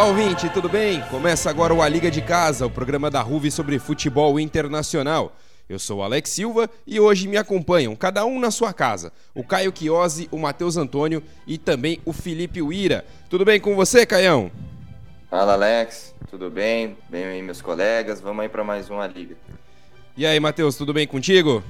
[0.00, 1.02] Olá, ouvinte, tudo bem?
[1.10, 5.36] Começa agora o A Liga de Casa, o programa da RUV sobre futebol internacional.
[5.68, 9.44] Eu sou o Alex Silva e hoje me acompanham, cada um na sua casa, o
[9.44, 13.04] Caio Chiosi, o Matheus Antônio e também o Felipe Uira.
[13.28, 14.50] Tudo bem com você, Caião?
[15.28, 16.14] Fala, Alex.
[16.30, 16.96] Tudo bem?
[17.10, 18.22] Bem aí, meus colegas.
[18.22, 19.36] Vamos aí para mais uma liga.
[20.16, 21.62] E aí, Matheus, tudo bem contigo?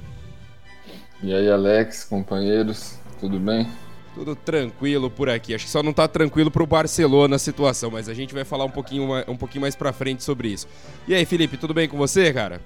[1.21, 3.67] E aí, Alex, companheiros, tudo bem?
[4.13, 5.55] Tudo tranquilo por aqui.
[5.55, 8.65] Acho que só não tá tranquilo pro Barcelona a situação, mas a gente vai falar
[8.65, 10.67] um pouquinho, um pouquinho mais pra frente sobre isso.
[11.07, 12.61] E aí, Felipe, tudo bem com você, cara?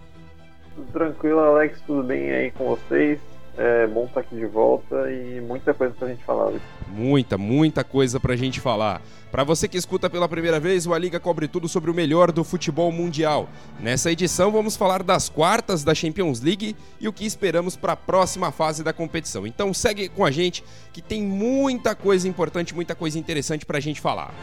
[0.75, 3.19] Tudo tranquilo, Alex, tudo bem aí com vocês?
[3.57, 6.51] É bom estar aqui de volta e muita coisa pra gente falar.
[6.89, 9.01] Muita, muita coisa pra gente falar.
[9.31, 12.33] Para você que escuta pela primeira vez, o A Liga cobre tudo sobre o melhor
[12.33, 13.49] do futebol mundial.
[13.79, 17.97] Nessa edição vamos falar das quartas da Champions League e o que esperamos para a
[17.97, 19.47] próxima fase da competição.
[19.47, 23.81] Então segue com a gente que tem muita coisa importante, muita coisa interessante para a
[23.81, 24.33] gente falar.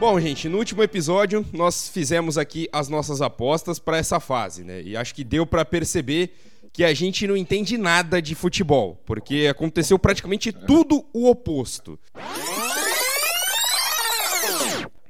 [0.00, 4.80] Bom, gente, no último episódio nós fizemos aqui as nossas apostas para essa fase, né?
[4.80, 6.34] E acho que deu para perceber
[6.72, 11.98] que a gente não entende nada de futebol, porque aconteceu praticamente tudo o oposto.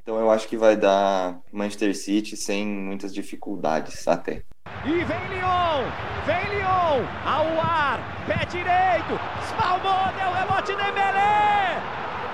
[0.02, 4.42] Então eu acho que vai dar Manchester City sem muitas dificuldades até.
[4.84, 5.84] E vem Lyon!
[6.26, 7.06] Vem Lyon!
[7.24, 8.24] Ao ar!
[8.26, 9.20] Pé direito!
[9.50, 11.78] Spalmou, deu rebote Dembélé!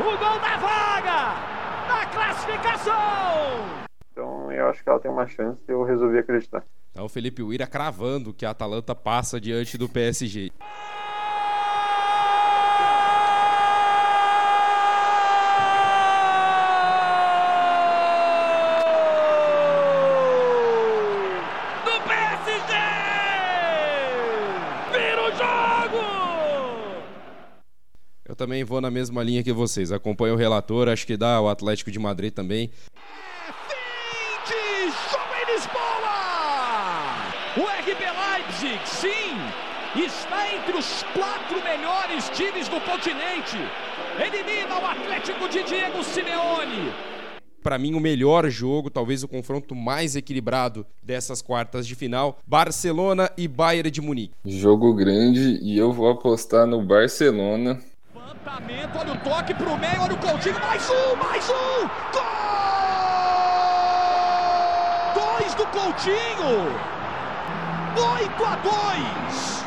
[0.01, 1.56] O gol da vaga!
[1.97, 3.87] Na classificação!
[4.13, 6.63] Então eu acho que ela tem uma chance e eu resolvi acreditar.
[6.91, 10.51] Então o Felipe Uira cravando que a Atalanta passa diante do PSG.
[28.47, 29.91] Também vou na mesma linha que vocês.
[29.91, 32.71] Acompanho o relator, acho que dá o Atlético de Madrid também.
[32.95, 36.07] É fim de jogo em Lisboa!
[37.57, 43.57] O RB Leipzig, sim, está entre os quatro melhores times do continente.
[44.17, 46.93] Elimina o Atlético de Diego Simeone
[47.67, 53.29] para mim o melhor jogo, talvez o confronto mais equilibrado dessas quartas de final, Barcelona
[53.37, 54.33] e Bayern de Munique.
[54.45, 57.83] Jogo grande e eu vou apostar no Barcelona
[58.27, 61.87] Levantamento, olha o toque pro meio, olha o Coutinho, mais um, mais um!
[62.13, 62.25] Gol!
[65.15, 66.67] Dois do Coutinho!
[67.97, 69.67] 8 a 2!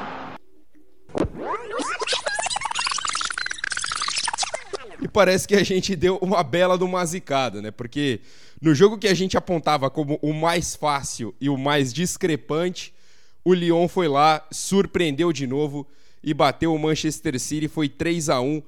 [5.01, 7.71] E parece que a gente deu uma bela do mazicada, né?
[7.71, 8.19] Porque
[8.61, 12.93] no jogo que a gente apontava como o mais fácil e o mais discrepante,
[13.45, 15.87] o Lyon foi lá, surpreendeu de novo
[16.23, 18.61] e bateu o Manchester City, foi 3 a 1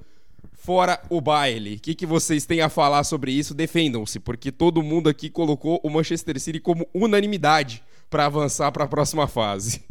[0.54, 1.76] fora o baile.
[1.76, 3.54] O que, que vocês têm a falar sobre isso?
[3.54, 8.88] Defendam-se, porque todo mundo aqui colocou o Manchester City como unanimidade para avançar para a
[8.88, 9.84] próxima fase.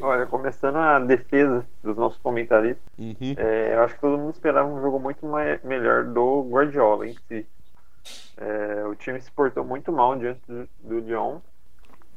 [0.00, 3.34] Olha, começando a defesa dos nossos comentaristas, uhum.
[3.36, 7.14] é, eu acho que todo mundo esperava um jogo muito mais, melhor do Guardiola em
[7.28, 7.46] si.
[8.36, 11.40] É, o time se portou muito mal diante do, do Lyon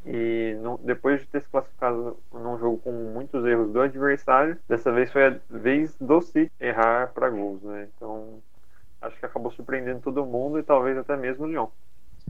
[0.05, 5.11] e depois de ter se classificado num jogo com muitos erros do adversário, dessa vez
[5.11, 7.87] foi a vez do City errar para gols, né?
[7.95, 8.41] Então
[9.01, 11.67] acho que acabou surpreendendo todo mundo e talvez até mesmo o Lyon.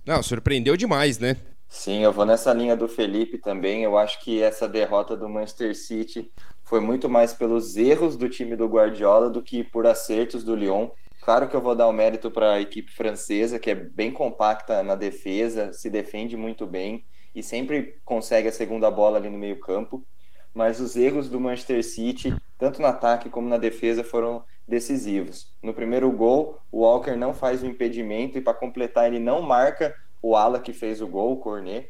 [0.05, 1.37] Não, surpreendeu demais, né?
[1.67, 3.83] Sim, eu vou nessa linha do Felipe também.
[3.83, 6.31] Eu acho que essa derrota do Manchester City
[6.63, 10.89] foi muito mais pelos erros do time do Guardiola do que por acertos do Lyon.
[11.21, 14.81] Claro que eu vou dar o mérito para a equipe francesa, que é bem compacta
[14.81, 20.05] na defesa, se defende muito bem e sempre consegue a segunda bola ali no meio-campo.
[20.53, 25.53] Mas os erros do Manchester City, tanto no ataque como na defesa, foram decisivos.
[25.61, 29.95] No primeiro gol, o Walker não faz o impedimento e, para completar, ele não marca
[30.21, 31.89] o ala que fez o gol, o Cornet.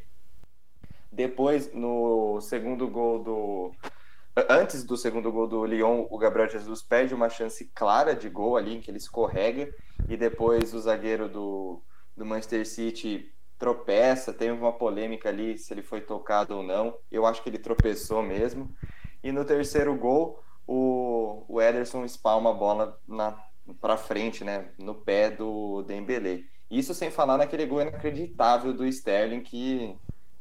[1.10, 3.74] Depois, no segundo gol do.
[4.48, 8.56] Antes do segundo gol do Lyon, o Gabriel Jesus perde uma chance clara de gol
[8.56, 9.68] ali, em que ele escorrega,
[10.08, 11.82] e depois o zagueiro do,
[12.16, 16.96] do Manchester City tropeça, tem uma polêmica ali se ele foi tocado ou não.
[17.12, 18.74] Eu acho que ele tropeçou mesmo.
[19.22, 22.98] E no terceiro gol, o, o Ederson espalma a bola
[23.80, 26.40] para frente, né, no pé do Dembélé.
[26.70, 29.94] Isso sem falar naquele gol inacreditável do Sterling que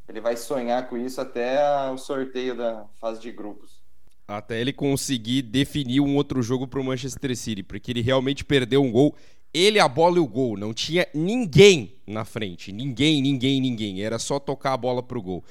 [0.07, 1.59] ele vai sonhar com isso até
[1.91, 3.81] o sorteio da fase de grupos.
[4.27, 8.81] Até ele conseguir definir um outro jogo para o Manchester City, porque ele realmente perdeu
[8.81, 9.15] um gol
[9.53, 10.57] ele, a bola e o gol.
[10.57, 12.71] Não tinha ninguém na frente.
[12.71, 14.01] Ninguém, ninguém, ninguém.
[14.01, 15.43] Era só tocar a bola pro gol.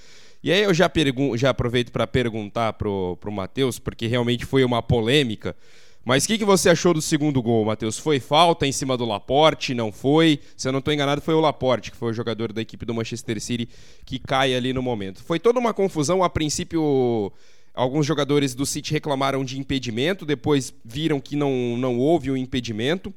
[0.42, 0.90] E aí eu já,
[1.36, 5.56] já aproveito para perguntar pro, pro Matheus, porque realmente foi uma polêmica.
[6.04, 7.98] Mas o que, que você achou do segundo gol, Matheus?
[7.98, 9.74] Foi falta em cima do Laporte?
[9.74, 10.40] Não foi?
[10.56, 12.94] Se eu não estou enganado, foi o Laporte, que foi o jogador da equipe do
[12.94, 13.68] Manchester City
[14.06, 15.22] que cai ali no momento.
[15.22, 16.24] Foi toda uma confusão.
[16.24, 17.30] A princípio,
[17.74, 22.36] alguns jogadores do City reclamaram de impedimento, depois viram que não, não houve o um
[22.38, 23.12] impedimento.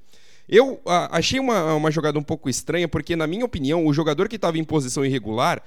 [0.52, 4.28] Eu a, achei uma, uma jogada um pouco estranha, porque, na minha opinião, o jogador
[4.28, 5.64] que estava em posição irregular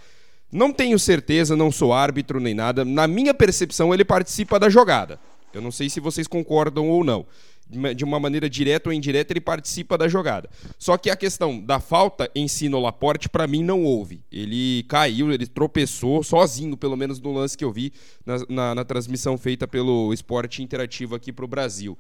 [0.53, 2.85] não tenho certeza, não sou árbitro nem nada.
[2.85, 5.19] Na minha percepção, ele participa da jogada.
[5.55, 7.25] Eu não sei se vocês concordam ou não.
[7.97, 10.51] De uma maneira direta ou indireta, ele participa da jogada.
[10.79, 14.23] Só que a questão da falta em si no Laporte, para mim, não houve.
[14.31, 17.91] Ele caiu, ele tropeçou sozinho, pelo menos no lance que eu vi
[18.27, 21.97] na, na, na transmissão feita pelo Esporte Interativo aqui para o Brasil.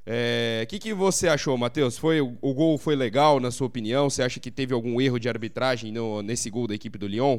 [0.00, 1.98] O é, que, que você achou, Matheus?
[1.98, 4.08] Foi, o, o, gol foi legal, na sua opinião?
[4.08, 7.38] Você acha que teve algum erro de arbitragem no, nesse gol da equipe do Lyon?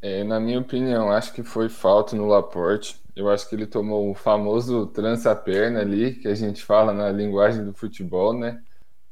[0.00, 3.00] É, na minha opinião, acho que foi falta no Laporte.
[3.14, 7.64] Eu acho que ele tomou o famoso trança-perna ali, que a gente fala na linguagem
[7.64, 8.60] do futebol, né?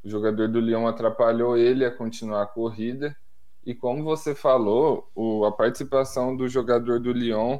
[0.03, 3.15] O jogador do Lyon atrapalhou ele a continuar a corrida.
[3.65, 7.59] E como você falou, o, a participação do jogador do Lyon,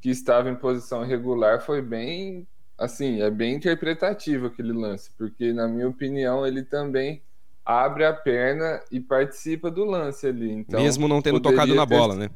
[0.00, 2.46] que estava em posição irregular, foi bem,
[2.78, 7.22] assim, é bem interpretativo aquele lance, porque, na minha opinião, ele também
[7.64, 10.52] abre a perna e participa do lance ali.
[10.52, 11.94] Então, Mesmo não tendo tocado na ter...
[11.94, 12.30] bola, né?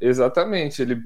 [0.00, 1.02] Exatamente, ele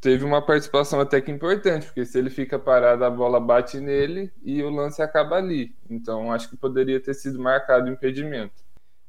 [0.00, 4.32] teve uma participação até que importante, porque se ele fica parado, a bola bate nele
[4.42, 5.74] e o lance acaba ali.
[5.88, 8.54] Então acho que poderia ter sido marcado o impedimento.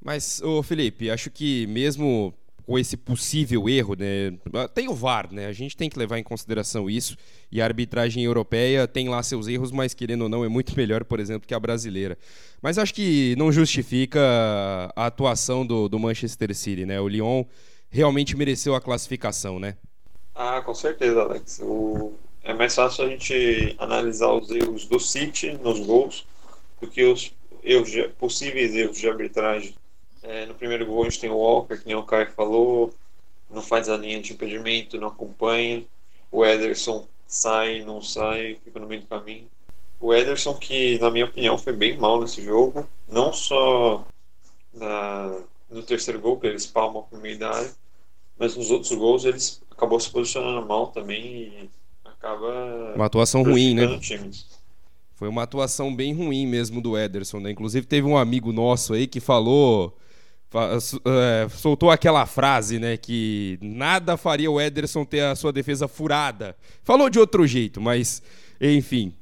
[0.01, 2.33] Mas, ô Felipe, acho que mesmo
[2.69, 4.31] com esse possível erro, né?
[4.75, 5.47] Tem o VAR, né?
[5.47, 7.17] A gente tem que levar em consideração isso.
[7.51, 11.03] E a arbitragem europeia tem lá seus erros, mas querendo ou não, é muito melhor,
[11.03, 12.15] por exemplo, que a brasileira.
[12.61, 14.21] Mas acho que não justifica
[14.95, 17.01] a atuação do, do Manchester City, né?
[17.01, 17.43] O Lyon
[17.89, 19.75] realmente mereceu a classificação, né?
[20.35, 21.61] Ah, com certeza, Alex.
[21.63, 22.13] O...
[22.43, 26.23] É mais fácil a gente analisar os erros do City nos gols
[26.79, 27.33] do que os
[27.63, 28.03] erros de...
[28.09, 29.73] possíveis erros de arbitragem.
[30.21, 32.93] É, no primeiro gol a gente tem o Walker, que nem o Caio falou,
[33.49, 35.83] não faz a linha de impedimento, não acompanha.
[36.31, 39.47] O Ederson sai, não sai, fica no meio do caminho.
[39.99, 44.05] O Ederson, que na minha opinião foi bem mal nesse jogo, não só
[44.73, 47.71] na, no terceiro gol, que eles palmam no meio da área,
[48.37, 51.69] mas nos outros gols eles acabou se posicionando mal também e
[52.05, 52.93] acaba.
[52.95, 53.99] Uma atuação ruim, né?
[55.15, 57.51] Foi uma atuação bem ruim mesmo do Ederson, né?
[57.51, 59.97] Inclusive teve um amigo nosso aí que falou.
[60.51, 62.97] É, soltou aquela frase, né?
[62.97, 66.55] Que nada faria o Ederson ter a sua defesa furada.
[66.83, 68.21] Falou de outro jeito, mas
[68.59, 69.13] enfim.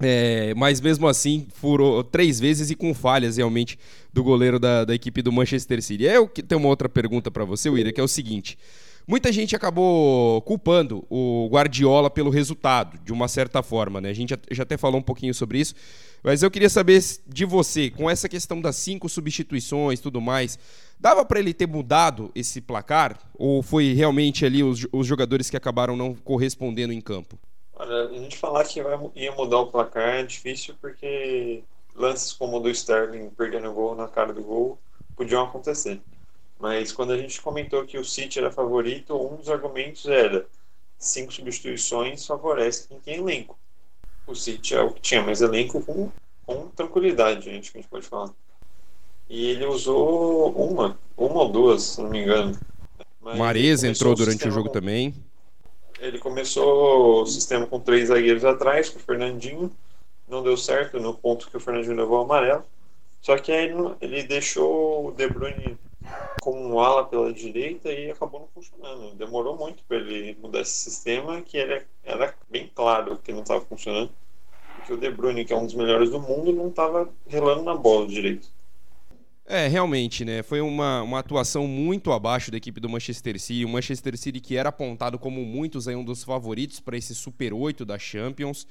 [0.00, 3.78] É, mas mesmo assim, furou três vezes e com falhas realmente
[4.12, 6.04] do goleiro da, da equipe do Manchester City.
[6.04, 8.58] Eu tenho uma outra pergunta para você, William, que é o seguinte:
[9.06, 14.10] muita gente acabou culpando o Guardiola pelo resultado, de uma certa forma, né?
[14.10, 15.74] A gente já até falou um pouquinho sobre isso,
[16.24, 20.58] mas eu queria saber de você, com essa questão das cinco substituições tudo mais,
[20.98, 23.18] dava para ele ter mudado esse placar?
[23.34, 27.38] Ou foi realmente ali os, os jogadores que acabaram não correspondendo em campo?
[27.74, 28.80] Olha, a gente falar que
[29.14, 31.62] ia mudar o placar é difícil porque
[31.94, 34.78] lances como o do Sterling perdendo o gol na cara do gol
[35.14, 36.00] podiam acontecer.
[36.58, 40.46] Mas quando a gente comentou que o City era favorito, um dos argumentos era
[40.98, 43.58] cinco substituições favorece quem tem elenco.
[44.26, 46.10] O City é o que tinha mais elenco com,
[46.46, 48.30] com tranquilidade, gente, que a gente pode falar.
[49.28, 52.58] E ele usou uma, uma ou duas, se não me engano.
[53.20, 54.72] Mas entrou durante o jogo com...
[54.72, 55.14] também.
[55.98, 59.70] Ele começou o sistema com três zagueiros atrás, com o Fernandinho.
[60.28, 62.64] Não deu certo no ponto que o Fernandinho levou o amarelo.
[63.20, 65.78] Só que aí ele deixou o De Bruyne
[66.40, 69.14] como um ala pela direita e acabou não funcionando.
[69.14, 73.60] Demorou muito para ele mudar esse sistema, que era, era bem claro que não estava
[73.64, 74.10] funcionando.
[74.76, 77.74] Porque o De Bruyne, que é um dos melhores do mundo, não estava relando na
[77.74, 78.48] bola direito.
[79.46, 80.42] É, realmente, né?
[80.42, 83.64] Foi uma, uma atuação muito abaixo da equipe do Manchester City.
[83.64, 87.52] O Manchester City que era apontado como muitos aí um dos favoritos para esse Super
[87.52, 88.66] 8 da Champions.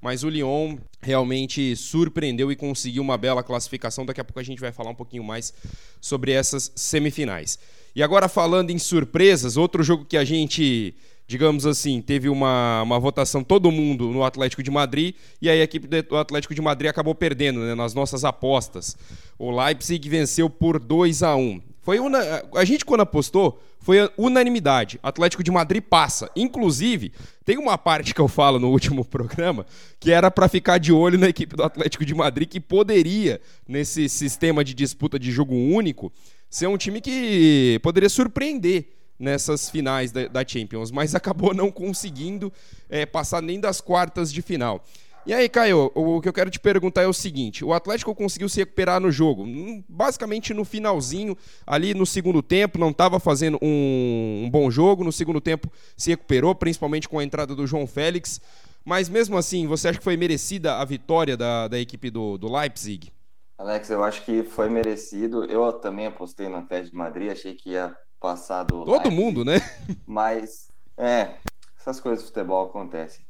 [0.00, 4.06] Mas o Lyon realmente surpreendeu e conseguiu uma bela classificação.
[4.06, 5.52] Daqui a pouco a gente vai falar um pouquinho mais
[6.00, 7.58] sobre essas semifinais.
[7.94, 10.94] E agora falando em surpresas, outro jogo que a gente
[11.30, 15.62] digamos assim, teve uma, uma votação todo mundo no Atlético de Madrid e aí a
[15.62, 18.96] equipe do Atlético de Madrid acabou perdendo né, nas nossas apostas.
[19.38, 21.62] O Leipzig venceu por 2 a 1.
[21.90, 22.44] Foi una...
[22.54, 25.00] a gente quando apostou foi unanimidade.
[25.02, 26.30] Atlético de Madrid passa.
[26.36, 27.12] Inclusive,
[27.44, 29.66] tem uma parte que eu falo no último programa
[29.98, 34.08] que era para ficar de olho na equipe do Atlético de Madrid que poderia nesse
[34.08, 36.12] sistema de disputa de jogo único
[36.48, 38.86] ser um time que poderia surpreender
[39.18, 42.52] nessas finais da, Champions, mas acabou não conseguindo
[42.88, 44.84] é, passar nem das quartas de final.
[45.26, 48.48] E aí, Caio, o que eu quero te perguntar é o seguinte: o Atlético conseguiu
[48.48, 51.36] se recuperar no jogo, hum, basicamente no finalzinho,
[51.66, 56.10] ali no segundo tempo, não estava fazendo um, um, bom jogo, no segundo tempo se
[56.10, 58.40] recuperou, principalmente com a entrada do João Félix.
[58.82, 62.50] Mas mesmo assim, você acha que foi merecida a vitória da, da equipe do, do
[62.50, 63.12] Leipzig?
[63.58, 65.44] Alex, eu acho que foi merecido.
[65.44, 68.86] Eu também apostei no Atlético de Madrid, achei que ia passar do.
[68.86, 69.60] Todo Leipzig, mundo, né?
[70.06, 71.34] Mas, é,
[71.78, 73.29] essas coisas do futebol acontecem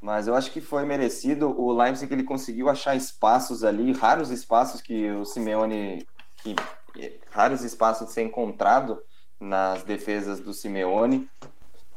[0.00, 1.48] mas eu acho que foi merecido.
[1.60, 6.56] O Leipzig ele conseguiu achar espaços ali, raros espaços que o Simeone, que,
[7.30, 8.98] raros espaços de ser encontrado
[9.38, 11.28] nas defesas do Simeone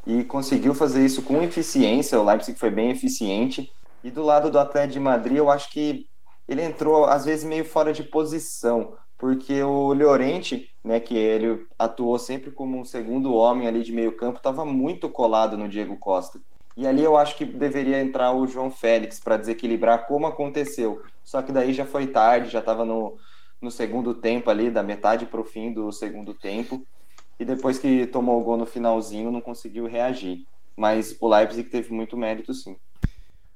[0.05, 2.19] e conseguiu fazer isso com eficiência.
[2.19, 3.71] O Leipzig foi bem eficiente.
[4.03, 6.05] E do lado do Atlético de Madrid, eu acho que
[6.47, 12.19] ele entrou às vezes meio fora de posição, porque o Llorente, né, que ele atuou
[12.19, 16.41] sempre como um segundo homem ali de meio campo, estava muito colado no Diego Costa.
[16.75, 21.03] E ali eu acho que deveria entrar o João Félix para desequilibrar como aconteceu.
[21.23, 23.17] Só que daí já foi tarde, já estava no,
[23.61, 26.85] no segundo tempo ali, da metade para o fim do segundo tempo.
[27.39, 30.45] E depois que tomou o gol no finalzinho, não conseguiu reagir.
[30.75, 32.75] Mas o Leipzig teve muito mérito, sim.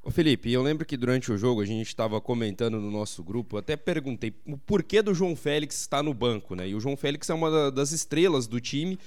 [0.03, 3.57] Ô Felipe, eu lembro que durante o jogo a gente estava comentando no nosso grupo,
[3.57, 6.69] até perguntei o porquê do João Félix estar no banco, né?
[6.69, 8.97] E o João Félix é uma das estrelas do time,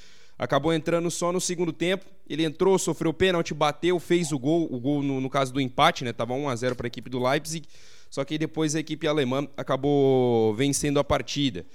[0.40, 2.06] acabou entrando só no segundo tempo.
[2.26, 6.02] Ele entrou, sofreu pênalti, bateu, fez o gol, o gol no, no caso do empate,
[6.02, 6.14] né?
[6.14, 7.68] Tava 1 a 0 para a equipe do Leipzig.
[8.08, 11.66] Só que depois a equipe alemã acabou vencendo a partida.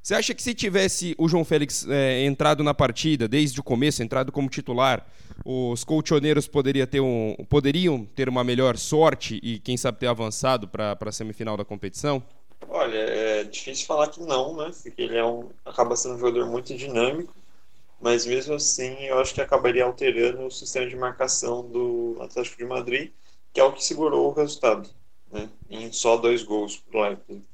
[0.00, 4.02] Você acha que se tivesse o João Félix é, entrado na partida desde o começo,
[4.02, 5.04] entrado como titular,
[5.44, 10.68] os colchoneiros poderia ter um, poderiam ter uma melhor sorte e, quem sabe, ter avançado
[10.68, 12.22] para a semifinal da competição?
[12.68, 14.70] Olha, é difícil falar que não, né?
[14.82, 17.34] Porque ele é um, acaba sendo um jogador muito dinâmico
[18.00, 22.64] mas mesmo assim eu acho que acabaria alterando o sistema de marcação do Atlético de
[22.64, 23.12] Madrid,
[23.52, 24.90] que é o que segurou o resultado,
[25.30, 25.48] né?
[25.70, 27.44] em só dois gols para o Leipzig.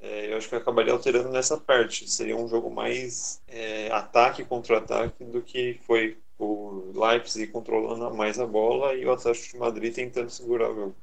[0.00, 2.10] É, eu acho que acabaria alterando nessa parte.
[2.10, 8.40] Seria um jogo mais é, ataque contra ataque do que foi o Leipzig controlando mais
[8.40, 10.96] a bola e o Atlético de Madrid tentando segurar o jogo.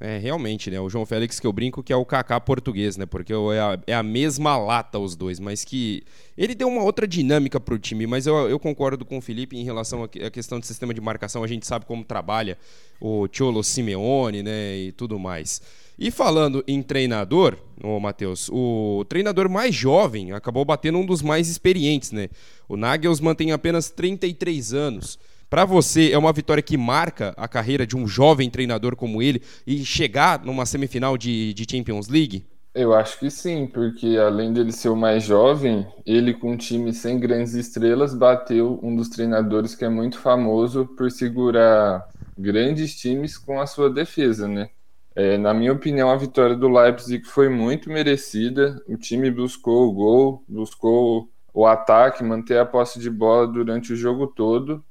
[0.00, 0.80] É, realmente, né?
[0.80, 3.04] O João Félix que eu brinco que é o Kaká português, né?
[3.04, 6.04] Porque é a, é a mesma lata os dois, mas que
[6.36, 9.56] ele deu uma outra dinâmica para o time, mas eu, eu, concordo com o Felipe
[9.56, 12.56] em relação à questão do sistema de marcação, a gente sabe como trabalha
[13.00, 15.60] o Cholo Simeone, né, e tudo mais.
[15.98, 21.48] E falando em treinador, ô Matheus, o treinador mais jovem acabou batendo um dos mais
[21.48, 22.28] experientes, né?
[22.68, 25.18] O Nagelsmann tem apenas 33 anos.
[25.50, 29.42] Para você, é uma vitória que marca a carreira de um jovem treinador como ele
[29.66, 32.46] e chegar numa semifinal de, de Champions League?
[32.74, 36.92] Eu acho que sim, porque além dele ser o mais jovem, ele com um time
[36.92, 43.38] sem grandes estrelas bateu um dos treinadores que é muito famoso por segurar grandes times
[43.38, 44.68] com a sua defesa, né?
[45.16, 48.80] É, na minha opinião, a vitória do Leipzig foi muito merecida.
[48.86, 53.96] O time buscou o gol, buscou o ataque, manter a posse de bola durante o
[53.96, 54.84] jogo todo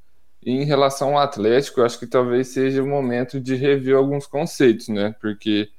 [0.47, 4.25] e em relação ao Atlético, eu acho que talvez seja o momento de rever alguns
[4.25, 5.13] conceitos, né?
[5.19, 5.69] Porque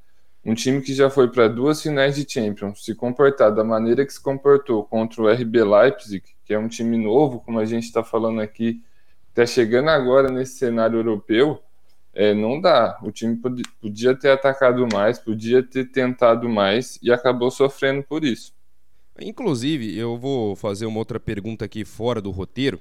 [0.44, 4.12] um time que já foi para duas finais de Champions se comportar da maneira que
[4.12, 8.04] se comportou contra o RB Leipzig, que é um time novo, como a gente está
[8.04, 8.82] falando aqui,
[9.30, 11.62] está chegando agora nesse cenário europeu,
[12.12, 12.98] é, não dá.
[13.02, 13.40] O time
[13.80, 18.52] podia ter atacado mais, podia ter tentado mais e acabou sofrendo por isso.
[19.18, 22.78] Inclusive, eu vou fazer uma outra pergunta aqui fora do roteiro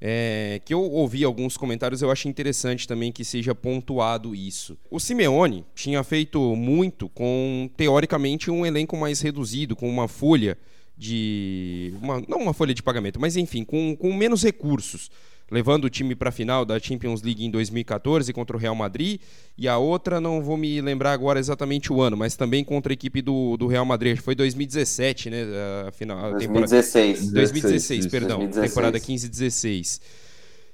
[0.00, 4.78] é, que eu ouvi alguns comentários, eu acho interessante também que seja pontuado isso.
[4.90, 10.56] O Simeone tinha feito muito com, teoricamente, um elenco mais reduzido, com uma folha
[10.96, 11.92] de.
[12.00, 15.10] Uma, não uma folha de pagamento, mas enfim, com, com menos recursos
[15.50, 19.20] levando o time para a final da Champions League em 2014 contra o Real Madrid,
[19.58, 22.94] e a outra não vou me lembrar agora exatamente o ano, mas também contra a
[22.94, 25.44] equipe do, do Real Madrid, foi 2017, né,
[25.86, 27.18] a final, 2016.
[27.18, 28.70] Temporada, 2016, perdão, 2016.
[28.70, 30.00] temporada 15-16.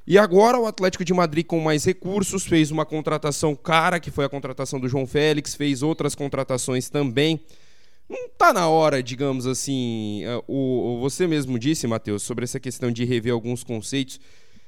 [0.06, 4.24] E agora o Atlético de Madrid com mais recursos fez uma contratação cara, que foi
[4.24, 7.40] a contratação do João Félix, fez outras contratações também.
[8.08, 12.60] Não está na hora, digamos assim, é, o, o você mesmo disse, Matheus, sobre essa
[12.60, 14.20] questão de rever alguns conceitos.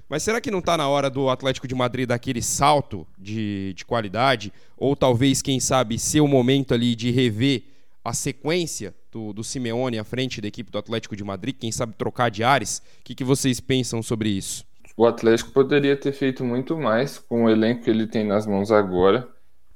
[0.09, 3.75] Mas será que não está na hora do Atlético de Madrid dar aquele salto de,
[3.75, 4.53] de qualidade?
[4.77, 7.65] Ou talvez, quem sabe, ser o momento ali de rever
[8.03, 11.55] a sequência do, do Simeone à frente da equipe do Atlético de Madrid?
[11.59, 12.79] Quem sabe trocar de ares?
[13.01, 14.65] O que, que vocês pensam sobre isso?
[14.97, 18.73] O Atlético poderia ter feito muito mais com o elenco que ele tem nas mãos
[18.73, 19.29] agora.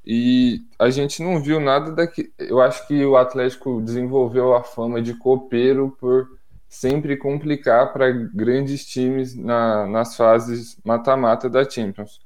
[0.05, 2.33] E a gente não viu nada daqui.
[2.39, 6.27] Eu acho que o Atlético desenvolveu a fama de copeiro por
[6.73, 12.19] sempre complicar para grandes times na, nas fases mata-mata da Champions.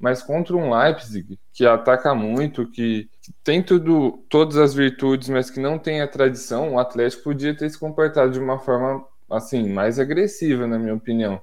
[0.00, 3.08] Mas contra um Leipzig que ataca muito, que
[3.44, 7.70] tem tudo, todas as virtudes, mas que não tem a tradição, o Atlético podia ter
[7.70, 11.40] se comportado de uma forma assim mais agressiva, na minha opinião.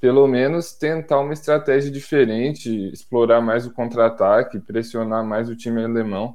[0.00, 6.34] Pelo menos tentar uma estratégia diferente, explorar mais o contra-ataque, pressionar mais o time alemão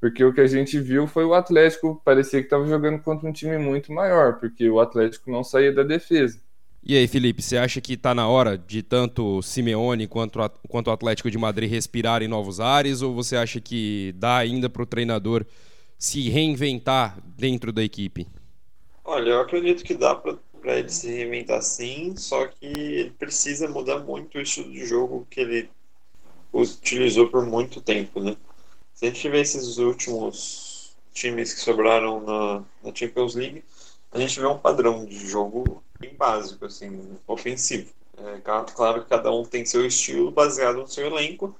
[0.00, 3.32] porque o que a gente viu foi o Atlético parecia que estava jogando contra um
[3.32, 6.40] time muito maior, porque o Atlético não saía da defesa.
[6.82, 10.88] E aí, Felipe, você acha que está na hora de tanto Simeone quanto, a, quanto
[10.88, 14.86] o Atlético de Madrid respirarem novos ares, ou você acha que dá ainda para o
[14.86, 15.44] treinador
[15.98, 18.28] se reinventar dentro da equipe?
[19.04, 20.38] Olha, eu acredito que dá para
[20.78, 25.40] ele se reinventar sim, só que ele precisa mudar muito o estilo de jogo que
[25.40, 25.68] ele
[26.52, 28.36] utilizou por muito tempo, né?
[28.98, 33.62] Se a gente vê esses últimos times que sobraram na, na Champions League,
[34.10, 37.92] a gente vê um padrão de jogo bem básico, assim, ofensivo.
[38.16, 38.40] É,
[38.74, 41.56] claro que cada um tem seu estilo baseado no seu elenco,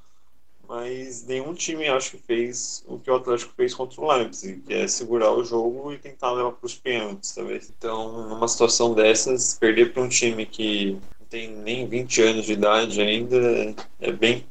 [0.68, 4.74] mas nenhum time acho que fez o que o Atlético fez contra o Leipzig, que
[4.74, 7.70] é segurar o jogo e tentar levar para os pênaltis, talvez.
[7.78, 12.54] Então, numa situação dessas, perder para um time que não tem nem 20 anos de
[12.54, 14.44] idade ainda é bem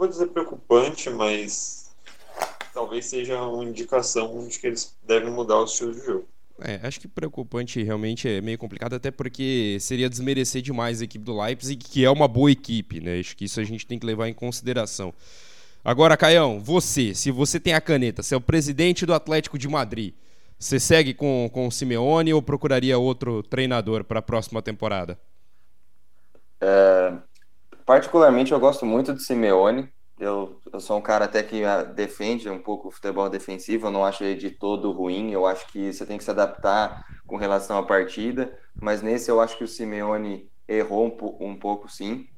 [0.00, 1.94] vou dizer preocupante, mas
[2.72, 6.26] talvez seja uma indicação de que eles devem mudar o estilo de jogo.
[6.62, 11.24] É, acho que preocupante realmente é meio complicado, até porque seria desmerecer demais a equipe
[11.24, 13.20] do Leipzig, que é uma boa equipe, né?
[13.20, 15.12] Acho que isso a gente tem que levar em consideração.
[15.84, 19.68] Agora, Caião, você, se você tem a caneta, você é o presidente do Atlético de
[19.68, 20.14] Madrid,
[20.58, 25.18] você segue com, com o Simeone ou procuraria outro treinador para a próxima temporada?
[26.60, 27.14] É,
[27.90, 29.92] Particularmente, eu gosto muito do Simeone.
[30.16, 33.90] Eu, eu sou um cara até que ah, defende um pouco o futebol defensivo, eu
[33.90, 37.34] não acho ele de todo ruim, eu acho que você tem que se adaptar com
[37.34, 41.04] relação à partida, mas nesse eu acho que o Simeone errou
[41.40, 42.28] um, um pouco sim.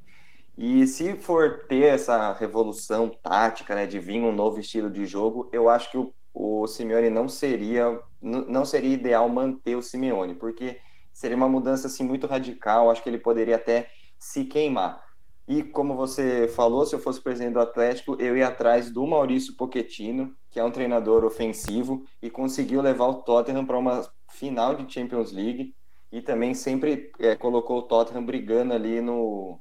[0.56, 5.50] E se for ter essa revolução tática, né, de vir um novo estilo de jogo,
[5.52, 10.80] eu acho que o, o Simeone não seria não seria ideal manter o Simeone, porque
[11.12, 15.11] seria uma mudança assim muito radical, acho que ele poderia até se queimar.
[15.46, 19.56] E como você falou, se eu fosse presidente do Atlético, eu ia atrás do Maurício
[19.56, 24.92] Pochettino, que é um treinador ofensivo e conseguiu levar o Tottenham para uma final de
[24.92, 25.74] Champions League
[26.12, 29.58] e também sempre é, colocou o Tottenham brigando ali no,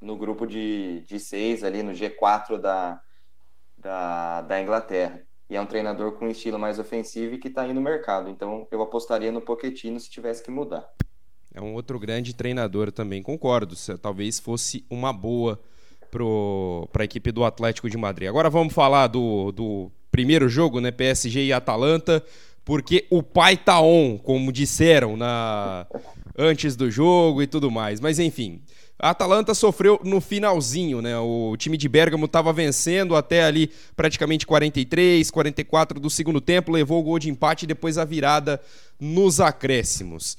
[0.00, 3.00] no grupo de, de seis, ali no G4 da,
[3.78, 5.22] da, da Inglaterra.
[5.48, 8.28] E é um treinador com um estilo mais ofensivo e que está aí no mercado.
[8.28, 10.86] Então eu apostaria no Pochettino se tivesse que mudar.
[11.56, 13.74] É um outro grande treinador também, concordo.
[13.96, 15.58] Talvez fosse uma boa
[16.92, 18.28] para a equipe do Atlético de Madrid.
[18.28, 20.90] Agora vamos falar do, do primeiro jogo, né?
[20.90, 22.22] PSG e Atalanta,
[22.62, 25.86] porque o pai tá on, como disseram na
[26.36, 28.00] antes do jogo e tudo mais.
[28.00, 28.60] Mas enfim,
[28.98, 31.18] a Atalanta sofreu no finalzinho, né?
[31.18, 37.00] O time de Bergamo estava vencendo até ali praticamente 43, 44 do segundo tempo, levou
[37.00, 38.60] o gol de empate e depois a virada
[39.00, 40.36] nos acréscimos.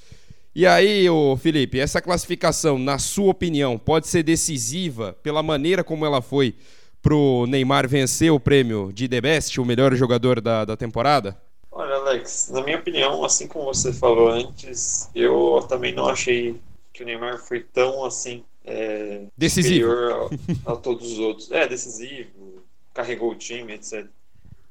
[0.54, 6.04] E aí, ô Felipe, essa classificação, na sua opinião, pode ser decisiva pela maneira como
[6.04, 6.54] ela foi
[7.00, 11.40] pro Neymar vencer o prêmio de The Best, o melhor jogador da, da temporada?
[11.70, 16.60] Olha, Alex, na minha opinião, assim como você falou antes, eu também não achei
[16.92, 19.92] que o Neymar foi tão assim é, decisivo
[20.66, 21.52] a, a todos os outros.
[21.52, 24.06] É, decisivo, carregou o time, etc.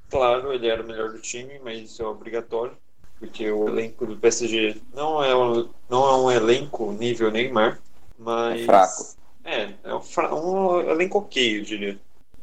[0.10, 2.76] Claro, ele era o melhor do time, mas isso é obrigatório
[3.20, 7.80] porque o elenco do PSG não é um, não é um elenco nível Neymar,
[8.18, 8.62] mas.
[8.62, 9.18] É fraco.
[9.44, 10.34] É, é um, fra...
[10.34, 12.00] um elenco ok, eu diria.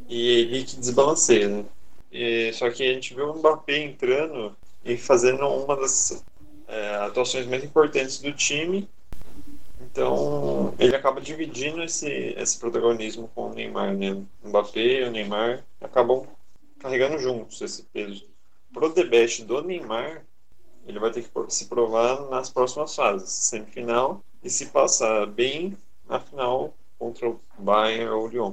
[0.09, 1.65] E ele que desbalanceia, né?
[2.11, 6.25] E, só que a gente viu o Mbappé entrando e fazendo uma das
[6.69, 8.89] é, atuações mais importantes do time.
[9.81, 14.13] Então ele acaba dividindo esse, esse protagonismo com o Neymar, né?
[14.43, 16.27] O Mbappé e o Neymar acabam
[16.79, 18.27] carregando juntos esse peso.
[18.73, 20.25] Pro debate do Neymar,
[20.87, 25.77] ele vai ter que se provar nas próximas fases, semifinal, e se passar bem
[26.09, 28.53] na final contra o Bayern ou o Lyon.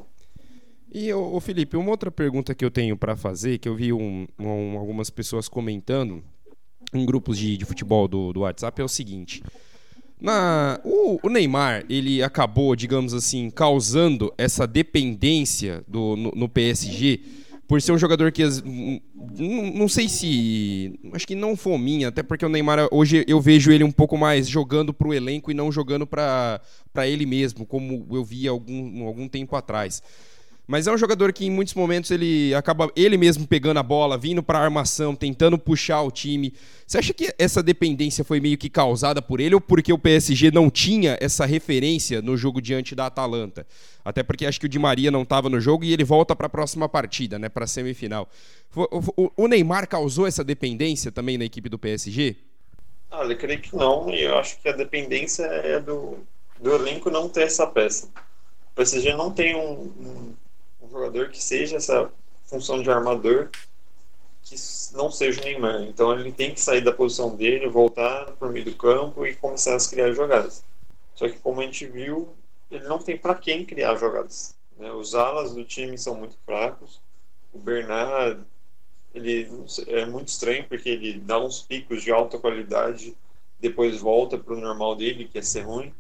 [0.93, 4.27] E o Felipe, uma outra pergunta que eu tenho para fazer, que eu vi um,
[4.37, 6.21] um, algumas pessoas comentando
[6.93, 9.41] em grupos de, de futebol do, do WhatsApp, é o seguinte.
[10.19, 17.21] Na, o, o, Neymar, ele acabou, digamos assim, causando essa dependência do, no, no PSG
[17.71, 18.43] por ser um jogador que
[19.39, 23.81] não, sei se acho que não fominha, até porque o Neymar hoje eu vejo ele
[23.81, 26.59] um pouco mais jogando para o elenco e não jogando para
[27.07, 30.03] ele mesmo, como eu vi algum algum tempo atrás.
[30.67, 34.17] Mas é um jogador que em muitos momentos ele acaba ele mesmo pegando a bola,
[34.17, 36.53] vindo para armação, tentando puxar o time.
[36.87, 40.51] Você acha que essa dependência foi meio que causada por ele ou porque o PSG
[40.51, 43.65] não tinha essa referência no jogo diante da Atalanta?
[44.05, 46.47] Até porque acho que o Di Maria não estava no jogo e ele volta para
[46.47, 48.29] a próxima partida, né, para a semifinal.
[49.35, 52.37] O Neymar causou essa dependência também na equipe do PSG?
[53.09, 56.19] Olha, eu creio que não, e eu acho que a dependência é do,
[56.61, 58.07] do elenco não ter essa peça.
[58.71, 60.33] O PSG não tem um, um
[60.91, 62.11] jogador que seja essa
[62.45, 63.49] função de armador
[64.43, 64.55] que
[64.93, 65.83] não seja o Neymar.
[65.83, 69.35] Então ele tem que sair da posição dele, voltar para o meio do campo e
[69.35, 70.63] começar a criar jogadas.
[71.15, 72.29] Só que como a gente viu,
[72.69, 74.55] ele não tem para quem criar jogadas.
[74.77, 74.91] Né?
[74.91, 76.99] Os alas do time são muito fracos.
[77.53, 78.41] O Bernard
[79.13, 79.49] ele
[79.87, 83.15] é muito estranho porque ele dá uns picos de alta qualidade,
[83.59, 85.93] depois volta para o normal dele, que é ser ruim.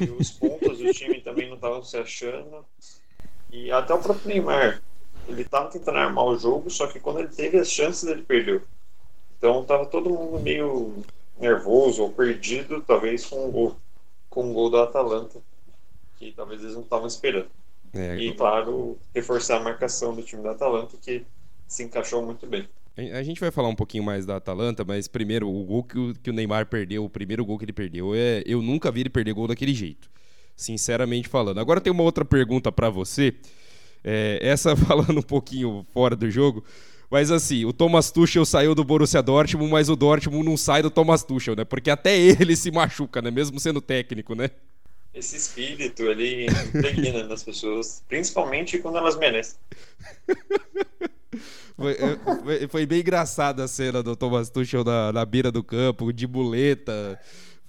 [0.00, 2.64] E os pontos do time também não estavam se achando.
[3.52, 4.82] E até o próprio Neymar,
[5.28, 8.62] ele estava tentando armar o jogo, só que quando ele teve as chances, ele perdeu.
[9.36, 11.04] Então tava todo mundo meio
[11.38, 13.76] nervoso ou perdido, talvez com o gol,
[14.30, 15.38] com o gol do Atalanta,
[16.18, 17.48] que talvez eles não estavam esperando.
[17.92, 21.22] É, e claro, reforçar a marcação do time do Atalanta, que
[21.68, 22.66] se encaixou muito bem.
[22.96, 26.14] A gente vai falar um pouquinho mais da Atalanta, mas primeiro, o gol que o,
[26.14, 29.10] que o Neymar perdeu, o primeiro gol que ele perdeu, é, eu nunca vi ele
[29.10, 30.10] perder gol daquele jeito
[30.62, 31.58] sinceramente falando.
[31.58, 33.34] Agora tem uma outra pergunta para você.
[34.04, 36.64] É, essa falando um pouquinho fora do jogo.
[37.10, 40.90] Mas assim, o Thomas Tuchel saiu do Borussia Dortmund, mas o Dortmund não sai do
[40.90, 41.64] Thomas Tuchel, né?
[41.64, 43.30] Porque até ele se machuca, né?
[43.30, 44.50] Mesmo sendo técnico, né?
[45.12, 49.58] Esse espírito, ele impregna nas pessoas, principalmente quando elas merecem.
[51.74, 51.96] Foi,
[52.44, 56.28] foi, foi, bem engraçada a cena do Thomas Tuchel na, na beira do campo, de
[56.28, 57.18] muleta,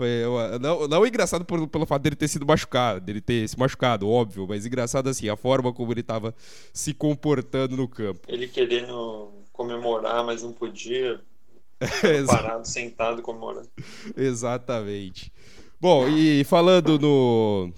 [0.03, 3.57] foi uma, não, não engraçado por, pelo fato dele ter sido machucado, dele ter se
[3.57, 6.35] machucado, óbvio, mas engraçado assim, a forma como ele estava
[6.73, 8.19] se comportando no campo.
[8.27, 11.21] Ele querendo comemorar, mas não podia.
[12.27, 13.69] parado, sentado, comemorando.
[14.15, 15.31] Exatamente.
[15.79, 17.71] Bom, e falando no,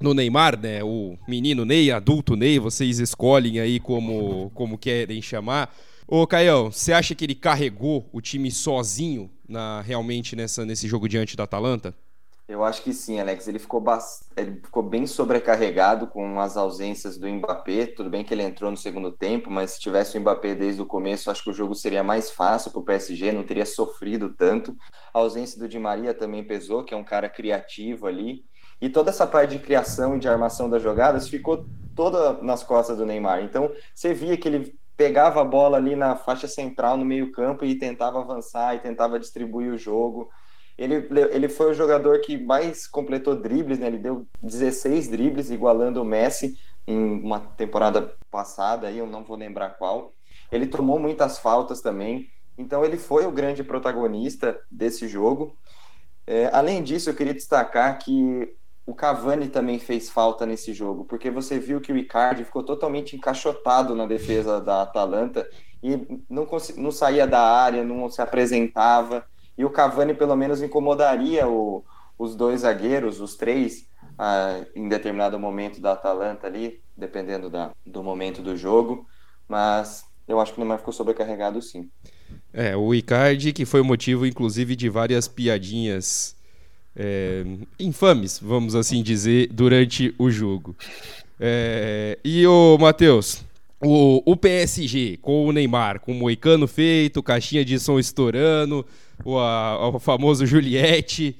[0.00, 0.82] no Neymar, né?
[0.82, 5.74] O menino Ney, adulto Ney, vocês escolhem aí como, como querem chamar.
[6.06, 11.08] Ô, Caião, você acha que ele carregou o time sozinho na, realmente nessa, nesse jogo
[11.08, 11.94] diante da Atalanta?
[12.48, 13.46] Eu acho que sim, Alex.
[13.46, 13.84] Ele ficou,
[14.34, 17.88] ele ficou bem sobrecarregado com as ausências do Mbappé.
[17.88, 20.86] Tudo bem que ele entrou no segundo tempo, mas se tivesse o Mbappé desde o
[20.86, 24.74] começo, acho que o jogo seria mais fácil para o PSG, não teria sofrido tanto.
[25.12, 28.42] A ausência do Di Maria também pesou, que é um cara criativo ali.
[28.80, 32.96] E toda essa parte de criação e de armação das jogadas ficou toda nas costas
[32.96, 33.42] do Neymar.
[33.42, 37.78] Então, você via que ele pegava a bola ali na faixa central, no meio-campo, e
[37.78, 40.28] tentava avançar e tentava distribuir o jogo.
[40.76, 43.86] Ele, ele foi o jogador que mais completou dribles, né?
[43.86, 49.36] Ele deu 16 dribles, igualando o Messi em uma temporada passada, aí eu não vou
[49.36, 50.12] lembrar qual.
[50.50, 55.56] Ele tomou muitas faltas também, então ele foi o grande protagonista desse jogo.
[56.26, 58.52] É, além disso, eu queria destacar que
[58.88, 63.14] o Cavani também fez falta nesse jogo, porque você viu que o Icardi ficou totalmente
[63.14, 65.46] encaixotado na defesa da Atalanta
[65.82, 66.48] e não,
[66.78, 69.26] não saía da área, não se apresentava.
[69.58, 71.84] E o Cavani, pelo menos, incomodaria o,
[72.18, 73.86] os dois zagueiros, os três,
[74.18, 79.06] ah, em determinado momento da Atalanta ali, dependendo da, do momento do jogo.
[79.46, 81.90] Mas eu acho que o Neymar ficou sobrecarregado sim.
[82.54, 86.37] É, o Icardi, que foi o motivo, inclusive, de várias piadinhas
[86.98, 87.44] é,
[87.78, 90.76] infames, vamos assim dizer, durante o jogo.
[91.38, 93.44] É, e o Matheus,
[93.80, 98.84] o, o, PSG com o Neymar, com o Moicano feito, caixinha de som estourando,
[99.24, 101.36] o, a, o famoso Juliette.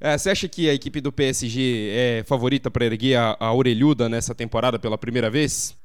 [0.00, 4.08] É, você acha que a equipe do PSG é favorita para erguer a, a orelhuda
[4.08, 5.76] nessa temporada pela primeira vez?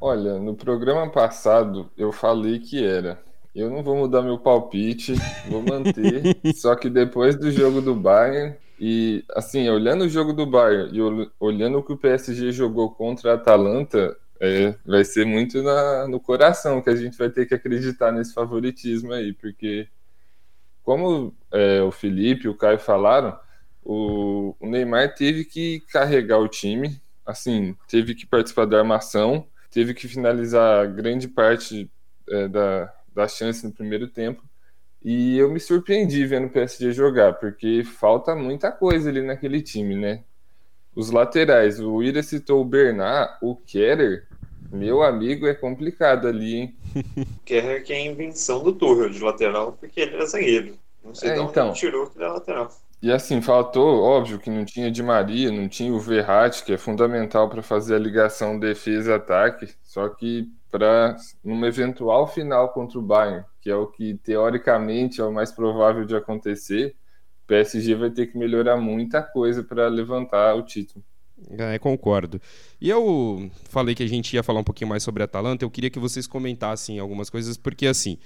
[0.00, 3.20] Olha, no programa passado eu falei que era.
[3.54, 5.14] Eu não vou mudar meu palpite,
[5.48, 6.38] vou manter.
[6.54, 11.30] só que depois do jogo do Bayern, e assim, olhando o jogo do Bayern e
[11.40, 16.20] olhando o que o PSG jogou contra a Atalanta, é, vai ser muito na, no
[16.20, 19.88] coração que a gente vai ter que acreditar nesse favoritismo aí, porque
[20.84, 23.38] como é, o Felipe e o Caio falaram,
[23.84, 29.92] o, o, Neymar teve que carregar o time, assim, teve que participar da armação, teve
[29.92, 31.90] que finalizar grande parte
[32.30, 34.42] é, da, da chance no primeiro tempo.
[35.04, 39.96] E eu me surpreendi vendo o PSG jogar, porque falta muita coisa ali naquele time,
[39.96, 40.22] né?
[40.94, 44.26] Os laterais, o Ira citou o Bernard, o Keller,
[44.72, 46.76] meu amigo, é complicado ali, hein?
[47.44, 50.78] Keller que é a invenção do Tuchel de lateral, porque ele é zagueiro.
[51.04, 52.70] Não sei é, de onde então, ele tirou que é lateral.
[53.00, 56.76] E assim, faltou, óbvio que não tinha de Maria, não tinha o Verratti, que é
[56.76, 63.44] fundamental para fazer a ligação defesa-ataque, só que para numa eventual final contra o Bayern,
[63.60, 66.94] que é o que teoricamente é o mais provável de acontecer,
[67.44, 71.04] o PSG vai ter que melhorar muita coisa para levantar o título.
[71.50, 72.40] É, concordo.
[72.80, 75.70] E eu falei que a gente ia falar um pouquinho mais sobre a Atalanta, eu
[75.70, 78.18] queria que vocês comentassem algumas coisas, porque assim,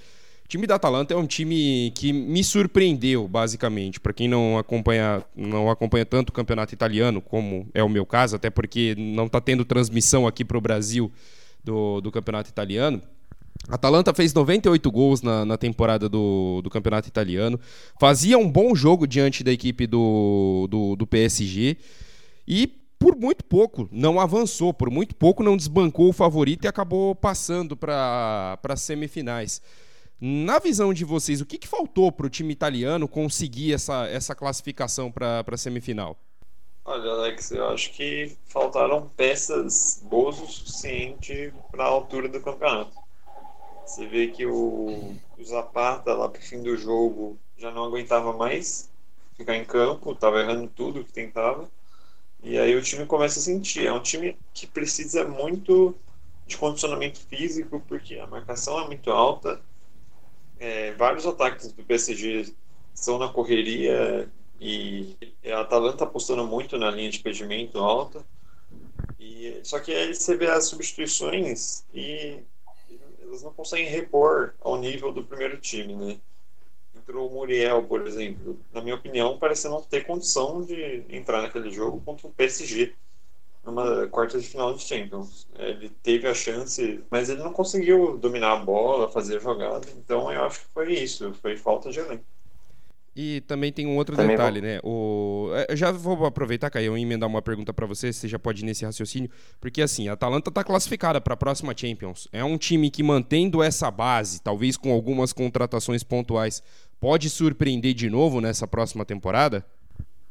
[0.43, 3.99] o time da Atalanta é um time que me surpreendeu, basicamente.
[3.99, 8.35] Para quem não acompanha, não acompanha tanto o campeonato italiano, como é o meu caso,
[8.35, 11.11] até porque não está tendo transmissão aqui para o Brasil
[11.63, 13.01] do, do campeonato italiano.
[13.69, 17.59] Atalanta fez 98 gols na, na temporada do, do campeonato italiano.
[17.99, 21.77] Fazia um bom jogo diante da equipe do, do, do PSG.
[22.47, 22.67] E
[22.99, 27.75] por muito pouco não avançou, por muito pouco não desbancou o favorito e acabou passando
[27.75, 29.61] para as semifinais.
[30.19, 34.33] Na visão de vocês, o que, que faltou para o time italiano conseguir essa, essa
[34.33, 36.17] classificação para a semifinal?
[36.85, 42.91] Olha, Alex, eu acho que faltaram peças boas o suficiente para a altura do campeonato.
[43.85, 48.33] Você vê que o, o Zapata, lá para o fim do jogo, já não aguentava
[48.33, 48.91] mais
[49.37, 51.69] ficar em campo, estava errando tudo que tentava.
[52.43, 53.87] E aí o time começa a sentir.
[53.87, 55.95] É um time que precisa muito
[56.47, 59.61] de condicionamento físico, porque a marcação é muito alta
[60.59, 62.53] é, vários ataques do PSG
[62.93, 68.25] são na correria e a Atalanta apostando muito na linha de impedimento alta.
[69.19, 72.43] E, só que aí você vê as substituições e
[73.21, 76.19] elas não conseguem repor ao nível do primeiro time, né?
[76.95, 78.59] Entrou o Muriel, por exemplo.
[78.71, 82.95] Na minha opinião, parece não ter condição de entrar naquele jogo contra o PSG
[83.63, 85.47] numa quarta de final de Champions.
[85.57, 89.89] Ele teve a chance, mas ele não conseguiu dominar a bola, fazer a jogada.
[89.91, 92.25] Então eu acho que foi isso, foi falta de elenco.
[93.15, 94.69] E também tem um outro também detalhe, vou...
[94.69, 94.79] né?
[94.83, 95.51] O...
[95.53, 98.63] É, eu já vou aproveitar, Caio, e emendar uma pergunta para você, você já pode
[98.63, 99.29] ir nesse raciocínio,
[99.61, 102.27] porque assim, a Atalanta está classificada para a próxima Champions.
[102.33, 106.63] É um time que, mantendo essa base, talvez com algumas contratações pontuais,
[106.99, 109.63] pode surpreender de novo nessa próxima temporada?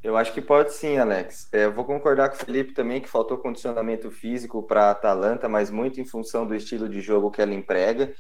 [0.03, 1.49] Eu acho que pode sim, Alex.
[1.53, 5.71] É, vou concordar com o Felipe também que faltou condicionamento físico para a Atalanta, mas
[5.71, 8.13] muito em função do estilo de jogo que ela emprega,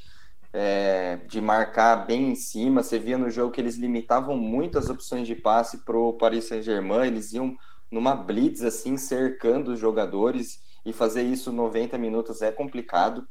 [0.52, 2.82] é, de marcar bem em cima.
[2.82, 6.44] Você via no jogo que eles limitavam muito as opções de passe para o Paris
[6.44, 7.56] Saint-Germain, eles iam
[7.90, 13.26] numa blitz assim, cercando os jogadores, e fazer isso 90 minutos é complicado.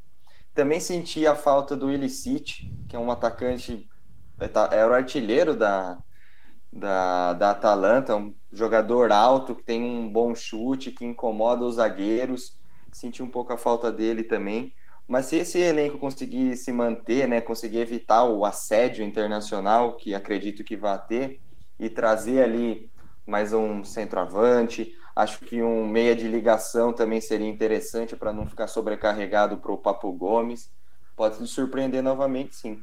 [0.54, 3.88] Também senti a falta do Illicit, que é um atacante,
[4.38, 5.98] é, tá, era o artilheiro da,
[6.72, 12.58] da, da Atalanta, um jogador alto, que tem um bom chute, que incomoda os zagueiros.
[12.90, 14.74] Senti um pouco a falta dele também.
[15.12, 20.64] Mas se esse elenco conseguir se manter, né, conseguir evitar o assédio internacional, que acredito
[20.64, 21.38] que vai ter,
[21.78, 22.90] e trazer ali
[23.26, 28.68] mais um centroavante, acho que um meia de ligação também seria interessante para não ficar
[28.68, 30.72] sobrecarregado para o Papo Gomes.
[31.14, 32.80] Pode nos surpreender novamente, sim.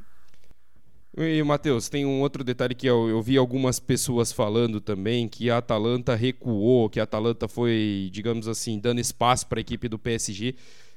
[1.16, 5.50] E, Matheus, tem um outro detalhe que eu, eu, vi algumas pessoas falando também, que
[5.50, 9.98] a Atalanta recuou, que a Atalanta foi, digamos assim, dando espaço para a equipe do
[9.98, 10.54] PSG.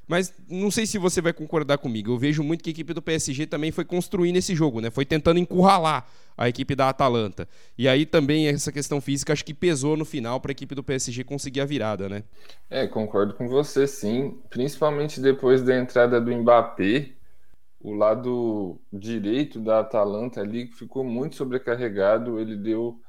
[0.07, 2.11] Mas não sei se você vai concordar comigo.
[2.11, 4.89] Eu vejo muito que a equipe do PSG também foi construindo esse jogo, né?
[4.89, 6.05] Foi tentando encurralar
[6.37, 7.47] a equipe da Atalanta.
[7.77, 10.83] E aí também essa questão física acho que pesou no final para a equipe do
[10.83, 12.23] PSG conseguir a virada, né?
[12.69, 14.37] É, concordo com você, sim.
[14.49, 17.11] Principalmente depois da entrada do Mbappé,
[17.79, 22.99] o lado direito da Atalanta ali ficou muito sobrecarregado, ele deu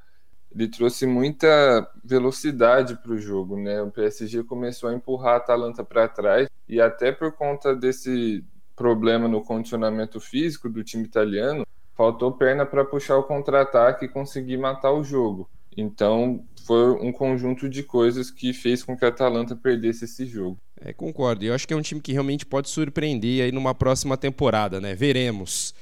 [0.55, 3.81] ele trouxe muita velocidade para o jogo, né?
[3.81, 8.43] O PSG começou a empurrar a Atalanta para trás e até por conta desse
[8.75, 14.57] problema no condicionamento físico do time italiano, faltou perna para puxar o contra-ataque e conseguir
[14.57, 15.49] matar o jogo.
[15.77, 20.57] Então, foi um conjunto de coisas que fez com que a Atalanta perdesse esse jogo.
[20.79, 21.43] É, concordo.
[21.43, 24.95] Eu acho que é um time que realmente pode surpreender aí numa próxima temporada, né?
[24.95, 25.73] Veremos.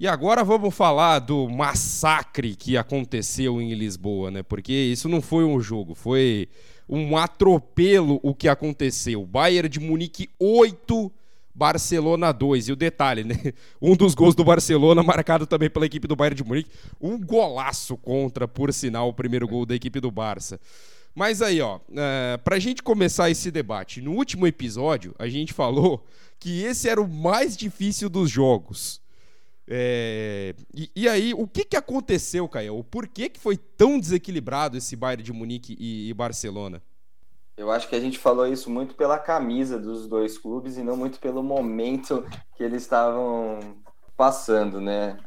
[0.00, 4.42] E agora vamos falar do massacre que aconteceu em Lisboa, né?
[4.42, 6.48] Porque isso não foi um jogo, foi
[6.88, 9.26] um atropelo o que aconteceu.
[9.26, 11.12] Bayern de Munique 8,
[11.54, 12.68] Barcelona 2.
[12.68, 13.34] E o detalhe, né?
[13.78, 16.70] Um dos gols do Barcelona, marcado também pela equipe do Bayern de Munique.
[16.98, 20.58] Um golaço contra, por sinal, o primeiro gol da equipe do Barça.
[21.14, 26.02] Mas aí, ó, é, pra gente começar esse debate, no último episódio, a gente falou
[26.38, 28.99] que esse era o mais difícil dos jogos.
[29.72, 32.82] É, e, e, aí, o que, que aconteceu, Caio?
[32.82, 36.82] Por que, que foi tão desequilibrado esse Bayern de Munique e, e Barcelona?
[37.56, 40.96] Eu acho que a gente falou isso muito pela camisa dos dois clubes e não
[40.96, 43.76] muito pelo momento que eles estavam
[44.16, 45.18] passando, né?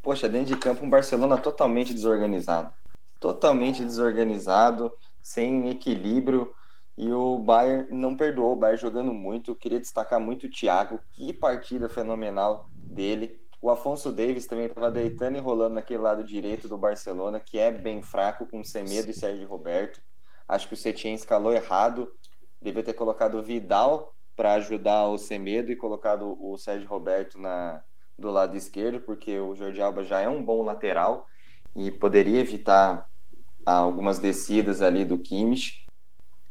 [0.00, 2.72] Poxa, dentro de campo um Barcelona totalmente desorganizado.
[3.18, 6.54] totalmente desorganizado, sem equilíbrio.
[6.96, 9.50] E o Bayern não perdoou, o Bayern jogando muito.
[9.50, 13.47] Eu queria destacar muito o Thiago, que partida fenomenal dele.
[13.60, 17.72] O Afonso Davis também estava deitando e rolando naquele lado direito do Barcelona, que é
[17.72, 20.00] bem fraco, com Semedo e Sérgio Roberto.
[20.46, 22.10] Acho que o Setien escalou errado,
[22.62, 27.82] devia ter colocado o Vidal para ajudar o Semedo e colocado o Sérgio Roberto na,
[28.16, 31.26] do lado esquerdo, porque o Jordi Alba já é um bom lateral
[31.74, 33.08] e poderia evitar
[33.66, 35.84] algumas descidas ali do Kimmich.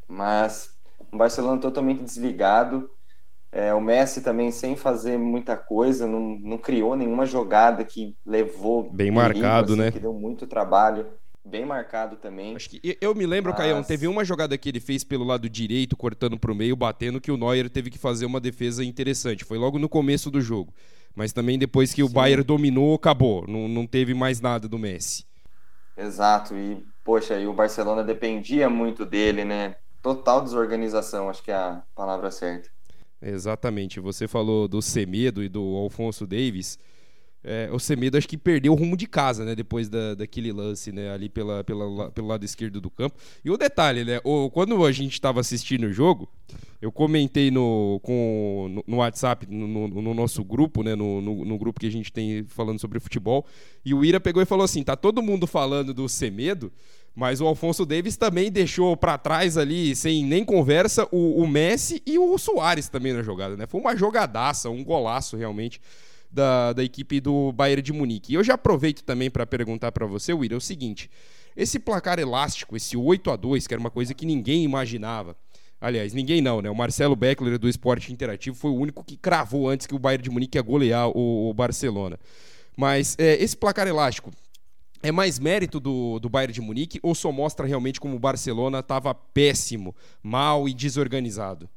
[0.05, 0.77] Mas
[1.11, 2.89] o Barcelona totalmente desligado,
[3.57, 8.83] é, o Messi também sem fazer muita coisa, não, não criou nenhuma jogada que levou.
[8.83, 9.91] Bem perigo, marcado, assim, né?
[9.91, 11.07] Que deu muito trabalho.
[11.43, 12.55] Bem marcado também.
[12.55, 13.59] Acho que eu me lembro, Mas...
[13.59, 17.19] Caião, teve uma jogada que ele fez pelo lado direito, cortando para o meio, batendo,
[17.19, 19.43] que o Neuer teve que fazer uma defesa interessante.
[19.43, 20.71] Foi logo no começo do jogo.
[21.15, 22.07] Mas também depois que Sim.
[22.07, 23.43] o Bayern dominou, acabou.
[23.47, 25.25] Não, não teve mais nada do Messi.
[25.97, 26.53] Exato.
[26.53, 29.77] E, poxa, e o Barcelona dependia muito dele, né?
[29.99, 32.76] Total desorganização, acho que é a palavra certa.
[33.21, 33.99] Exatamente.
[33.99, 36.77] Você falou do Semedo e do Alfonso Davis.
[37.43, 39.55] É, o Semedo acho que perdeu o rumo de casa, né?
[39.55, 41.11] Depois da, daquele lance, né?
[41.11, 43.15] Ali pela, pela, pelo lado esquerdo do campo.
[43.43, 44.19] E o detalhe, né?
[44.23, 46.29] O, quando a gente estava assistindo o jogo,
[46.81, 50.93] eu comentei no, com, no, no WhatsApp, no, no, nosso grupo, né?
[50.95, 53.45] No, no, no, grupo que a gente tem falando sobre futebol.
[53.85, 56.71] E o Ira pegou e falou assim: tá todo mundo falando do Semedo.
[57.17, 61.99] Mas o Alfonso Davis também deixou para trás ali, sem nem conversa, o, o, Messi
[62.05, 63.65] e o Soares também na jogada, né?
[63.65, 65.81] Foi uma jogadaça, um golaço realmente
[66.31, 68.31] da, da equipe do Bayern de Munique.
[68.31, 71.09] E eu já aproveito também para perguntar para você, Will, é o seguinte:
[71.55, 75.35] esse placar elástico, esse 8 a 2 que era uma coisa que ninguém imaginava.
[75.81, 76.69] Aliás, ninguém não, né?
[76.69, 80.23] O Marcelo Beckler do Esporte Interativo foi o único que cravou antes que o Bayern
[80.23, 82.19] de Munique ia golear o, o Barcelona.
[82.77, 84.31] Mas é, esse placar elástico,
[85.01, 88.79] é mais mérito do, do Bayern de Munique ou só mostra realmente como o Barcelona
[88.79, 91.69] estava péssimo, mal e desorganizado?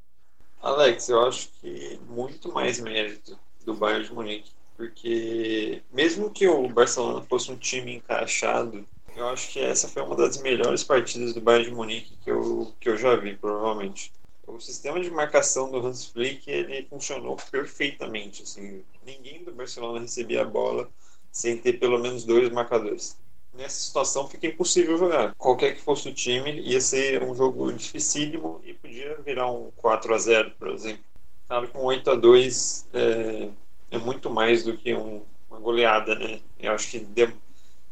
[0.61, 6.68] Alex, eu acho que muito mais mérito do Bayern de Munique, porque mesmo que o
[6.68, 8.85] Barcelona fosse um time encaixado,
[9.16, 12.72] eu acho que essa foi uma das melhores partidas do Bayern de Munique que eu,
[12.78, 14.12] que eu já vi, provavelmente.
[14.46, 18.42] O sistema de marcação do Hans Flick ele funcionou perfeitamente.
[18.42, 20.88] Assim, ninguém do Barcelona recebia a bola
[21.30, 23.18] sem ter pelo menos dois marcadores.
[23.54, 25.34] Nessa situação fica impossível jogar.
[25.36, 30.14] Qualquer que fosse o time, ia ser um jogo dificílimo e podia virar um 4
[30.14, 31.04] a 0 por exemplo.
[31.48, 33.48] Claro que um 8 a 2 é,
[33.90, 36.40] é muito mais do que um, uma goleada, né?
[36.58, 37.28] Eu acho que de,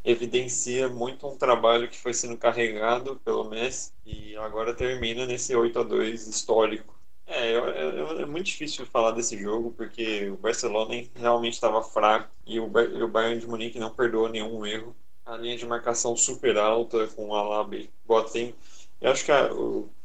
[0.04, 5.78] evidencia muito um trabalho que foi sendo carregado pelo Messi e agora termina nesse 8
[5.78, 6.97] a 2 histórico
[7.28, 12.58] é, é, é, muito difícil falar desse jogo porque o Barcelona realmente estava fraco e
[12.58, 14.96] o, o Bayern de Munique não perdoou nenhum erro.
[15.26, 18.54] A linha de marcação super alta com o Alaba e Boateng.
[18.98, 19.50] Eu acho que a,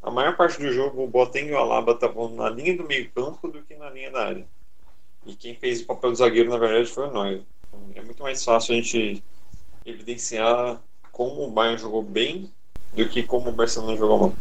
[0.02, 3.10] a maior parte do jogo o Boateng e o Alaba estavam na linha do meio
[3.12, 4.48] campo do que na linha da área.
[5.26, 7.42] E quem fez o papel do zagueiro, na verdade, foi o Neuer.
[7.96, 9.24] É muito mais fácil a gente
[9.86, 10.82] evidenciar
[11.12, 12.52] como o Bayern jogou bem
[12.94, 14.34] do que como o Barcelona jogou mal.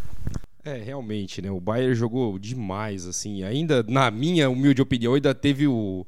[0.65, 1.51] É, realmente, né?
[1.51, 3.43] O Bayern jogou demais, assim.
[3.43, 6.07] Ainda, na minha humilde opinião, ainda teve o.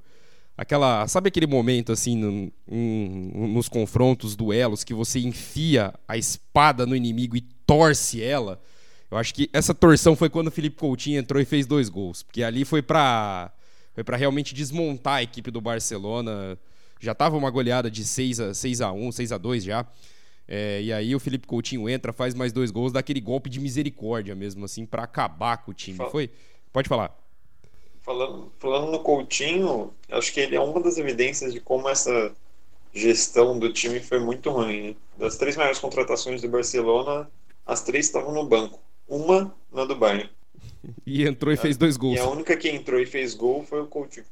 [0.56, 1.08] Aquela.
[1.08, 6.94] Sabe aquele momento, assim, no, um, nos confrontos, duelos, que você enfia a espada no
[6.94, 8.62] inimigo e torce ela?
[9.10, 12.22] Eu acho que essa torção foi quando o Felipe Coutinho entrou e fez dois gols.
[12.22, 13.52] Porque ali foi pra.
[13.92, 16.56] Foi para realmente desmontar a equipe do Barcelona.
[17.00, 19.86] Já tava uma goleada de 6 a, 6 a 1 6 a 2 já.
[20.46, 23.58] É, e aí o Felipe Coutinho entra, faz mais dois gols, dá aquele golpe de
[23.58, 25.98] misericórdia mesmo, assim, para acabar com o time.
[26.10, 26.30] Foi?
[26.72, 27.16] Pode falar.
[28.02, 32.34] Falando, falando no Coutinho, acho que ele é uma das evidências de como essa
[32.92, 34.88] gestão do time foi muito ruim.
[34.88, 34.96] Né?
[35.18, 37.30] Das três maiores contratações do Barcelona,
[37.64, 38.78] as três estavam no banco.
[39.08, 40.30] Uma na do Bayern.
[41.06, 42.16] E entrou e fez dois gols.
[42.16, 44.26] E a única que entrou e fez gol foi o Coutinho.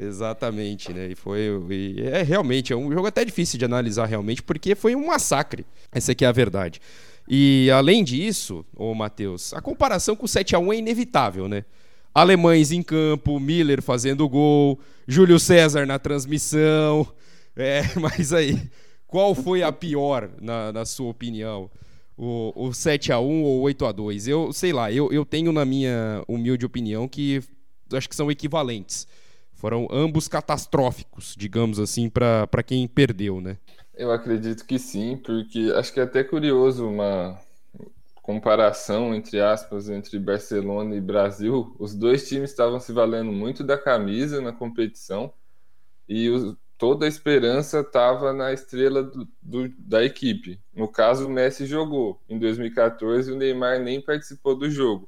[0.00, 1.08] Exatamente, né?
[1.10, 1.40] E foi.
[1.68, 5.66] E é realmente, é um jogo até difícil de analisar realmente, porque foi um massacre.
[5.92, 6.80] Essa aqui é a verdade.
[7.28, 11.66] E além disso, ô Matheus, a comparação com o 7 a 1 é inevitável, né?
[12.14, 17.06] Alemães em campo, Miller fazendo gol, Júlio César na transmissão.
[17.54, 18.58] É, mas aí,
[19.06, 21.70] qual foi a pior, na, na sua opinião?
[22.16, 25.52] O, o 7 a 1 ou 8 a 2 Eu sei lá, eu, eu tenho
[25.52, 27.42] na minha humilde opinião que
[27.92, 29.06] acho que são equivalentes.
[29.60, 33.58] Foram ambos catastróficos, digamos assim, para quem perdeu, né?
[33.94, 37.38] Eu acredito que sim, porque acho que é até curioso uma
[38.22, 41.76] comparação, entre aspas, entre Barcelona e Brasil.
[41.78, 45.30] Os dois times estavam se valendo muito da camisa na competição
[46.08, 46.30] e
[46.78, 50.58] toda a esperança estava na estrela do, do, da equipe.
[50.74, 52.18] No caso, o Messi jogou.
[52.26, 55.06] Em 2014, o Neymar nem participou do jogo.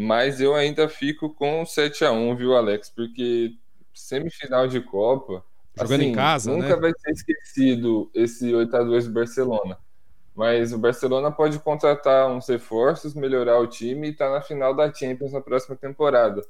[0.00, 2.88] Mas eu ainda fico com 7 a 1 viu, Alex?
[2.88, 3.52] Porque
[3.92, 5.44] semifinal de Copa.
[5.76, 6.76] Jogando assim, em casa, nunca né?
[6.76, 9.76] vai ser esquecido esse 8 a 2 do Barcelona.
[10.36, 14.72] Mas o Barcelona pode contratar uns reforços, melhorar o time e estar tá na final
[14.72, 16.44] da Champions na próxima temporada.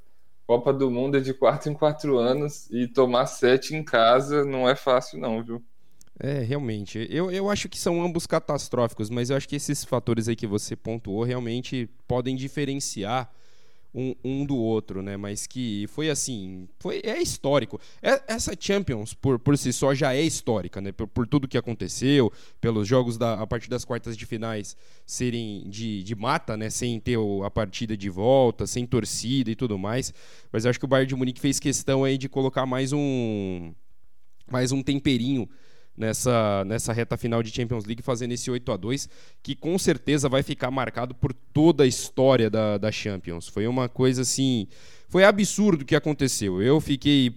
[0.47, 4.69] Copa do Mundo é de 4 em 4 anos e tomar 7 em casa não
[4.69, 5.63] é fácil, não, viu?
[6.21, 7.07] É, realmente.
[7.11, 10.47] Eu, eu acho que são ambos catastróficos, mas eu acho que esses fatores aí que
[10.47, 13.33] você pontuou realmente podem diferenciar
[13.95, 15.17] um, um, do outro, né?
[15.17, 17.81] Mas que foi assim, foi é histórico.
[18.03, 20.93] É, essa Champions por, por si só já é histórica, né?
[20.93, 24.77] Por, por tudo que aconteceu, pelos jogos da, a partir das quartas de finais
[25.07, 26.71] serem de, de mata, né?
[26.71, 30.13] Sem ter o, a partida de volta, sem torcida e tudo mais.
[30.53, 33.73] Mas acho que o Bayern de Munique fez questão aí de colocar mais um
[34.51, 35.49] mais um temperinho
[35.99, 39.09] nessa, nessa reta final de Champions League, fazendo esse 8 a 2
[39.43, 43.49] que com certeza vai ficar marcado por toda a história da, da Champions.
[43.49, 44.69] Foi uma coisa assim.
[45.09, 46.63] Foi absurdo o que aconteceu.
[46.63, 47.35] Eu fiquei.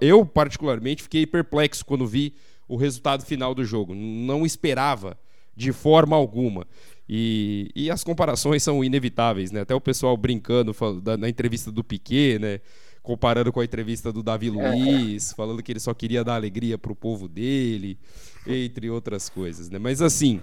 [0.00, 2.34] Eu, particularmente, fiquei perplexo quando vi
[2.68, 3.94] o resultado final do jogo.
[3.94, 5.18] Não esperava
[5.56, 6.66] de forma alguma.
[7.08, 9.62] E, e as comparações são inevitáveis, né?
[9.62, 10.74] Até o pessoal brincando
[11.18, 12.60] na entrevista do Piquet, né?
[13.02, 14.50] Comparando com a entrevista do Davi é.
[14.50, 17.98] Luiz, falando que ele só queria dar alegria para o povo dele,
[18.46, 19.78] entre outras coisas, né?
[19.78, 20.40] Mas assim,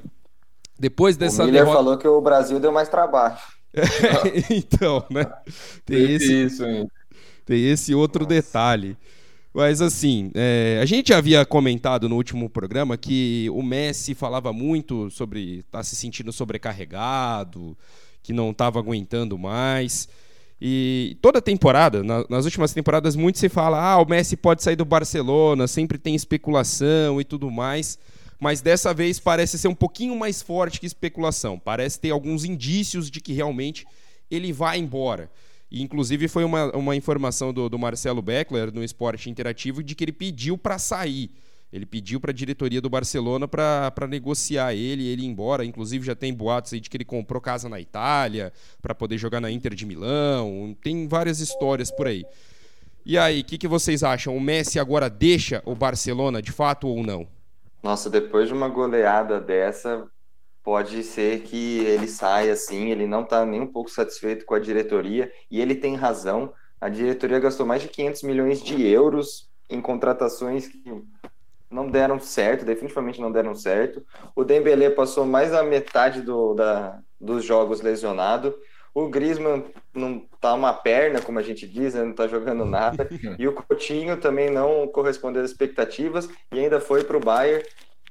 [0.80, 1.78] depois dessa o Miller derrota...
[1.78, 3.38] falou que o Brasil deu mais trabalho.
[4.50, 5.26] então, né?
[5.86, 6.64] Tem esse, Isso,
[7.46, 8.36] tem esse outro Nossa.
[8.36, 8.98] detalhe.
[9.54, 15.10] Mas assim, é, a gente havia comentado no último programa que o Messi falava muito
[15.10, 17.76] sobre estar tá se sentindo sobrecarregado,
[18.22, 20.08] que não estava aguentando mais.
[20.60, 24.76] E toda temporada, na, nas últimas temporadas, muito se fala: ah, o Messi pode sair
[24.76, 28.00] do Barcelona, sempre tem especulação e tudo mais.
[28.40, 31.58] Mas dessa vez parece ser um pouquinho mais forte que especulação.
[31.58, 33.86] Parece ter alguns indícios de que realmente
[34.30, 35.30] ele vai embora.
[35.70, 40.04] E, inclusive, foi uma, uma informação do, do Marcelo Beckler no Esporte Interativo de que
[40.04, 41.32] ele pediu para sair.
[41.72, 45.66] Ele pediu para a diretoria do Barcelona para negociar ele, ele ir embora.
[45.66, 49.42] Inclusive já tem boatos aí de que ele comprou casa na Itália para poder jogar
[49.42, 50.76] na Inter de Milão.
[50.82, 52.26] Tem várias histórias por aí.
[53.06, 54.36] E aí, o que, que vocês acham?
[54.36, 57.28] O Messi agora deixa o Barcelona de fato ou não?
[57.84, 60.08] Nossa, depois de uma goleada dessa,
[60.64, 62.90] pode ser que ele saia assim.
[62.90, 66.54] Ele não está nem um pouco satisfeito com a diretoria e ele tem razão.
[66.80, 70.84] A diretoria gastou mais de 500 milhões de euros em contratações que
[71.70, 74.04] não deram certo, definitivamente não deram certo.
[74.36, 78.56] O Dembélé passou mais da metade do, da, dos jogos lesionado.
[78.94, 79.64] O Griezmann
[79.94, 82.04] não tá uma perna, como a gente diz, né?
[82.04, 83.08] não tá jogando nada.
[83.38, 87.64] E o Coutinho também não correspondeu às expectativas e ainda foi para o Bayern.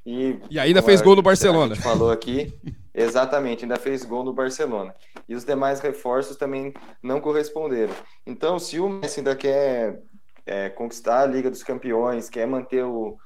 [0.05, 1.73] E, e ainda fez gol no Barcelona.
[1.73, 2.55] A gente falou aqui,
[2.95, 4.95] exatamente, ainda fez gol no Barcelona.
[5.29, 7.93] E os demais reforços também não corresponderam.
[8.25, 10.01] Então, se o Messi ainda quer
[10.47, 13.19] é, conquistar a Liga dos Campeões, quer manter o,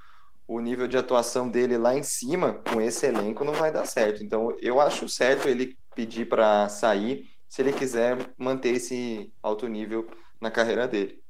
[0.50, 4.24] o nível de atuação dele lá em cima, com esse elenco, não vai dar certo.
[4.24, 10.08] Então, eu acho certo ele pedir para sair, se ele quiser manter esse alto nível
[10.40, 11.20] na carreira dele.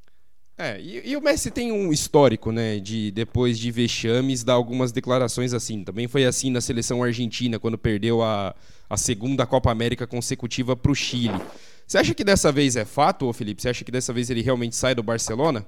[0.57, 4.91] É, e, e, o Messi tem um histórico, né, de depois de vexames dar algumas
[4.91, 5.85] declarações assim.
[5.85, 8.55] Também foi assim na seleção argentina, quando perdeu a,
[8.89, 11.39] a segunda Copa América consecutiva para o Chile.
[11.87, 13.61] Você acha que dessa vez é fato, ô Felipe?
[13.61, 15.66] Você acha que dessa vez ele realmente sai do Barcelona?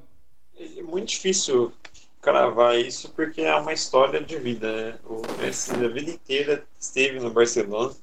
[0.59, 1.71] É muito difícil
[2.23, 4.73] cravar isso porque é uma história de vida.
[4.73, 4.99] Né?
[5.05, 7.95] O Messi a vida inteira esteve no Barcelona,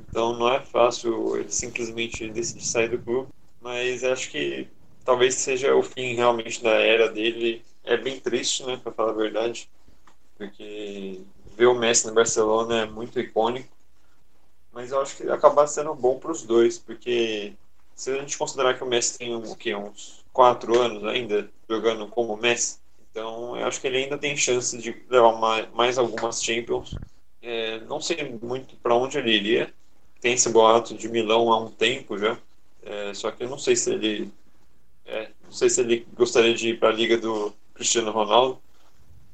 [0.00, 3.28] então não é fácil ele simplesmente decidir sair do clube.
[3.60, 4.68] Mas acho que
[5.04, 7.64] talvez seja o fim realmente da era dele.
[7.84, 9.70] É bem triste, né, para falar a verdade,
[10.36, 11.20] porque
[11.56, 13.68] ver o Messi no Barcelona é muito icônico.
[14.72, 17.54] Mas eu acho que acabar sendo bom para os dois, porque
[17.94, 22.06] se a gente considerar que o Messi tem o quê, uns quatro anos ainda jogando
[22.08, 22.81] como Messi,
[23.12, 26.96] então, eu acho que ele ainda tem chance de levar mais, mais algumas Champions.
[27.42, 29.72] É, não sei muito para onde ele iria.
[30.20, 32.38] Tem esse boato de Milão há um tempo já.
[32.82, 34.32] É, só que eu não sei se ele
[35.04, 38.58] é, não sei se ele gostaria de ir para a liga do Cristiano Ronaldo.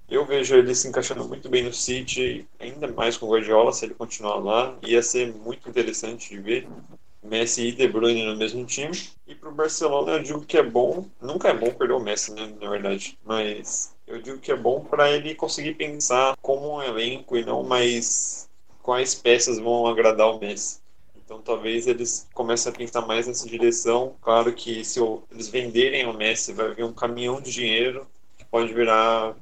[0.08, 3.84] Eu vejo ele se encaixando muito bem no City, ainda mais com o Guardiola, se
[3.84, 4.76] ele continuar lá.
[4.82, 6.66] Ia ser muito interessante de ver.
[7.28, 8.98] Messi e De Bruyne no mesmo time.
[9.26, 12.52] E pro Barcelona eu digo que é bom, nunca é bom perder o Messi, né,
[12.60, 17.36] na verdade, mas eu digo que é bom para ele conseguir pensar como um elenco
[17.36, 18.48] e não mais
[18.82, 20.80] quais peças vão agradar o Messi.
[21.14, 24.16] Então talvez eles comecem a pensar mais nessa direção.
[24.22, 24.98] Claro que se
[25.30, 28.06] eles venderem o Messi, vai vir um caminhão de dinheiro
[28.38, 29.36] que pode virar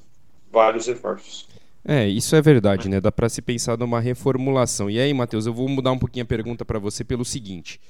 [0.51, 1.47] vários reforços.
[1.89, 3.01] É, isso é verdade, né?
[3.01, 4.91] Dá para se pensar numa reformulação.
[4.91, 7.81] E aí, Matheus, eu vou mudar um pouquinho a pergunta para você pelo seguinte: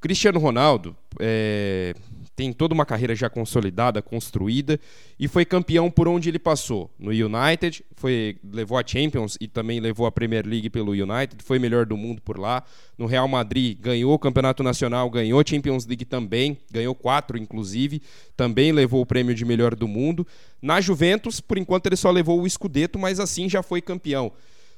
[0.00, 1.94] Cristiano Ronaldo é,
[2.36, 4.78] tem toda uma carreira já consolidada, construída
[5.18, 6.90] e foi campeão por onde ele passou.
[6.98, 11.58] No United, foi levou a Champions e também levou a Premier League pelo United, foi
[11.58, 12.62] melhor do mundo por lá.
[12.98, 18.02] No Real Madrid, ganhou o Campeonato Nacional, ganhou a Champions League também, ganhou quatro inclusive,
[18.36, 20.26] também levou o prêmio de melhor do mundo.
[20.60, 24.30] Na Juventus, por enquanto ele só levou o Scudetto, mas assim já foi campeão.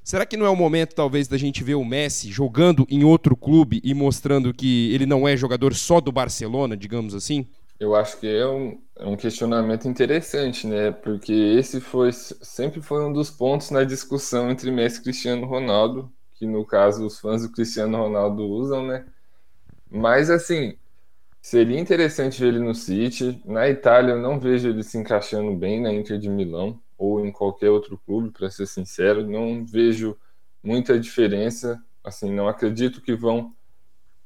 [0.08, 3.36] Será que não é o momento, talvez, da gente ver o Messi jogando em outro
[3.36, 7.46] clube e mostrando que ele não é jogador só do Barcelona, digamos assim?
[7.78, 10.92] Eu acho que é um, é um questionamento interessante, né?
[10.92, 16.10] Porque esse foi sempre foi um dos pontos na discussão entre Messi e Cristiano Ronaldo,
[16.36, 19.04] que no caso os fãs do Cristiano Ronaldo usam, né?
[19.90, 20.74] Mas assim,
[21.42, 23.42] seria interessante ver ele no City.
[23.44, 27.30] Na Itália eu não vejo ele se encaixando bem na Inter de Milão ou em
[27.30, 30.18] qualquer outro clube, para ser sincero, não vejo
[30.62, 31.80] muita diferença.
[32.02, 33.54] Assim, não acredito que vão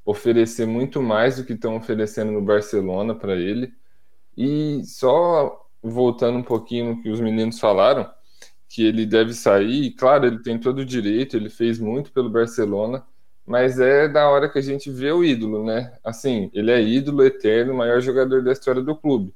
[0.04, 3.72] oferecer muito mais do que estão oferecendo no Barcelona para ele.
[4.36, 8.10] E só voltando um pouquinho no que os meninos falaram,
[8.68, 13.04] que ele deve sair, claro, ele tem todo o direito, ele fez muito pelo Barcelona,
[13.44, 15.92] mas é da hora que a gente vê o ídolo, né?
[16.02, 19.34] Assim, ele é ídolo eterno, maior jogador da história do clube.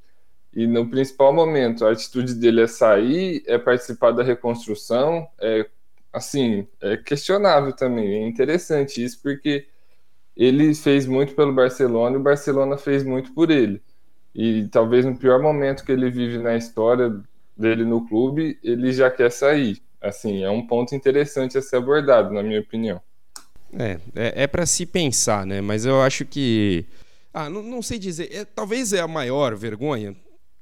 [0.56, 5.66] E no principal momento, a atitude dele é sair, é participar da reconstrução, é
[6.10, 8.24] assim, é questionável também.
[8.24, 9.66] É interessante isso porque
[10.34, 13.82] ele fez muito pelo Barcelona e o Barcelona fez muito por ele.
[14.34, 17.14] E talvez no pior momento que ele vive na história
[17.54, 19.82] dele no clube, ele já quer sair.
[20.00, 22.98] Assim, é um ponto interessante a ser abordado, na minha opinião.
[23.78, 25.60] É, é, é para se pensar, né?
[25.60, 26.86] Mas eu acho que.
[27.34, 28.30] Ah, não, não sei dizer.
[28.32, 30.16] É, talvez é a maior vergonha.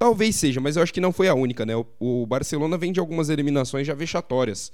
[0.04, 1.74] Talvez seja, mas eu acho que não foi a única, né?
[1.74, 4.70] O, o Barcelona vem de algumas eliminações já vexatórias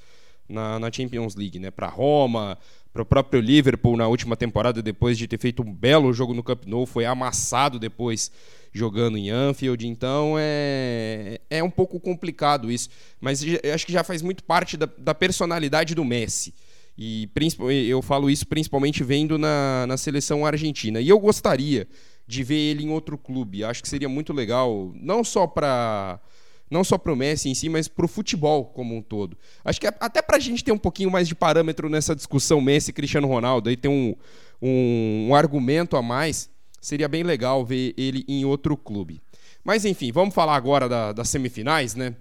[0.49, 1.71] na, na Champions League, né?
[1.71, 2.59] Para Roma,
[2.93, 6.43] para o próprio Liverpool na última temporada, depois de ter feito um belo jogo no
[6.43, 8.33] Camp Nou, foi amassado depois
[8.73, 9.87] jogando em Anfield.
[9.87, 12.89] Então é, é um pouco complicado isso,
[13.21, 13.41] mas
[13.73, 16.53] acho que já faz muito parte da, da personalidade do Messi.
[16.99, 17.31] E
[17.89, 21.01] eu falo isso principalmente vendo na, na seleção argentina.
[21.01, 21.87] E eu gostaria
[22.31, 23.65] de ver ele em outro clube.
[23.65, 26.21] Acho que seria muito legal, não só para
[26.71, 29.37] não só para o Messi em si, mas para o futebol como um todo.
[29.65, 32.93] Acho que até para a gente ter um pouquinho mais de parâmetro nessa discussão Messi
[32.93, 34.15] Cristiano Ronaldo, aí ter um,
[34.63, 36.49] um, um argumento a mais,
[36.81, 39.21] seria bem legal ver ele em outro clube.
[39.65, 42.15] Mas enfim, vamos falar agora da, das semifinais, né?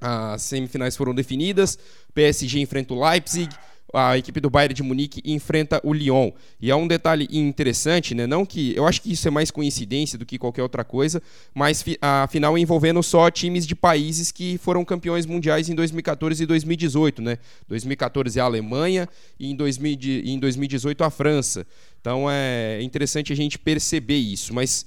[0.00, 1.78] As semifinais foram definidas,
[2.14, 3.54] PSG enfrenta o Leipzig,
[3.94, 6.32] a equipe do Bayern de Munique enfrenta o Lyon.
[6.60, 8.26] E é um detalhe interessante, né?
[8.26, 11.22] Não que eu acho que isso é mais coincidência do que qualquer outra coisa,
[11.54, 16.46] mas a final envolvendo só times de países que foram campeões mundiais em 2014 e
[16.46, 17.38] 2018, né?
[17.68, 21.66] 2014 a Alemanha e em, 2000, em 2018 a França.
[22.00, 24.84] Então é interessante a gente perceber isso, mas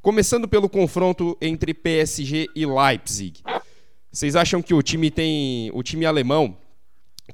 [0.00, 3.40] começando pelo confronto entre PSG e Leipzig.
[4.10, 6.56] Vocês acham que o time tem, o time alemão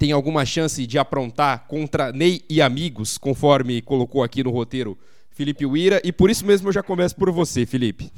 [0.03, 4.98] tem alguma chance de aprontar contra Ney e amigos, conforme colocou aqui no roteiro
[5.30, 8.11] Felipe Uira, e por isso mesmo eu já começo por você, Felipe.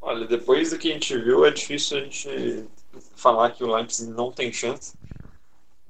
[0.00, 2.64] Olha, depois do que a gente viu, é difícil a gente
[3.16, 4.94] falar que o Leipzig não tem chance,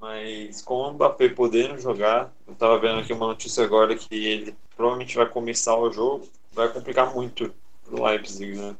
[0.01, 4.55] mas com o Mbappé podendo jogar, eu estava vendo aqui uma notícia agora que ele
[4.75, 7.53] provavelmente vai começar o jogo, vai complicar muito
[7.91, 8.75] o Leipzig, né?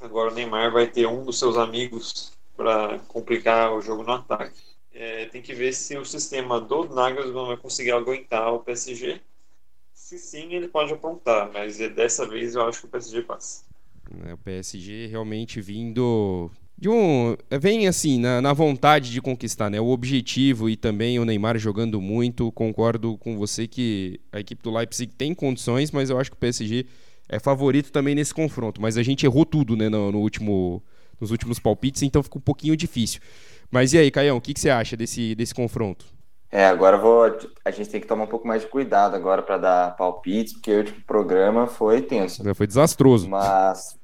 [0.00, 4.71] Agora o Neymar vai ter um dos seus amigos para complicar o jogo no ataque.
[4.94, 9.20] É, tem que ver se o sistema do Nagelsmann vai conseguir aguentar o PSG.
[9.92, 13.64] Se sim, ele pode apontar, mas dessa vez eu acho que o PSG passa.
[14.26, 19.80] É, o PSG realmente vindo de um vem assim na, na, vontade de conquistar, né?
[19.80, 22.50] O objetivo e também o Neymar jogando muito.
[22.52, 26.40] Concordo com você que a equipe do Leipzig tem condições, mas eu acho que o
[26.40, 26.86] PSG
[27.28, 28.82] é favorito também nesse confronto.
[28.82, 29.88] Mas a gente errou tudo, né?
[29.88, 30.82] No, no último,
[31.20, 33.20] nos últimos palpites, então fica um pouquinho difícil.
[33.72, 36.04] Mas e aí, Caião, o que, que você acha desse, desse confronto?
[36.50, 37.24] É, agora vou,
[37.64, 40.70] a gente tem que tomar um pouco mais de cuidado agora para dar palpites, porque
[40.70, 42.42] o último programa foi tenso.
[42.54, 43.30] Foi desastroso.
[43.30, 43.98] Mas,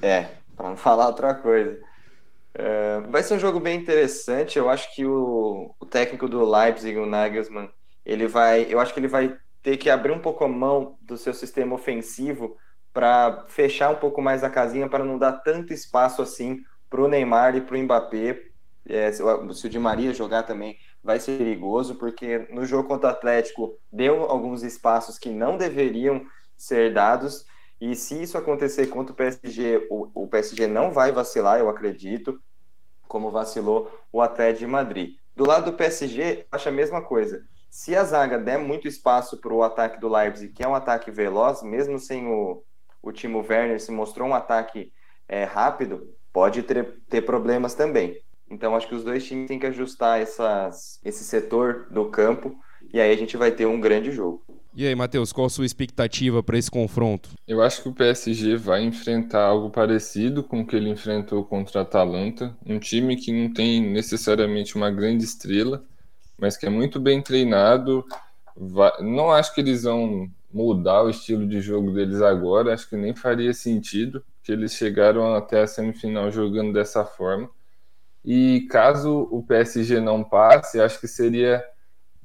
[0.00, 1.78] é, para não falar outra coisa.
[2.54, 4.58] É, vai ser um jogo bem interessante.
[4.58, 7.68] Eu acho que o, o técnico do Leipzig, o Nagelsmann,
[8.02, 11.18] ele vai, eu acho que ele vai ter que abrir um pouco a mão do
[11.18, 12.56] seu sistema ofensivo
[12.94, 17.08] para fechar um pouco mais a casinha, para não dar tanto espaço assim para o
[17.08, 18.55] Neymar e para o Mbappé
[18.88, 23.12] é, se, o, Di Maria jogar também vai ser perigoso, porque no jogo contra o
[23.12, 26.24] Atlético deu alguns espaços que não deveriam
[26.56, 27.44] ser dados,
[27.80, 32.40] e se isso acontecer contra o PSG, o, o PSG não vai vacilar, eu acredito.
[33.06, 35.16] como vacilou o Atlético de Madrid.
[35.34, 37.44] Do lado do PSG, acho a mesma coisa.
[37.70, 41.10] Se a zaga der muito espaço para o ataque do Leipzig, que é um ataque
[41.10, 42.64] veloz, mesmo sem o,
[43.02, 44.92] o Timo Werner, se mostrou um ataque
[45.28, 48.18] é, rápido, pode ter, ter problemas também.
[48.50, 52.56] Então, acho que os dois times têm que ajustar essas, esse setor do campo
[52.92, 54.42] e aí a gente vai ter um grande jogo.
[54.74, 57.30] E aí, Matheus, qual a sua expectativa para esse confronto?
[57.48, 61.80] Eu acho que o PSG vai enfrentar algo parecido com o que ele enfrentou contra
[61.80, 65.82] a Atalanta, um time que não tem necessariamente uma grande estrela,
[66.38, 68.04] mas que é muito bem treinado.
[69.00, 73.14] Não acho que eles vão mudar o estilo de jogo deles agora, acho que nem
[73.14, 77.48] faria sentido, que eles chegaram até a semifinal jogando dessa forma.
[78.26, 81.64] E caso o PSG não passe, acho que seria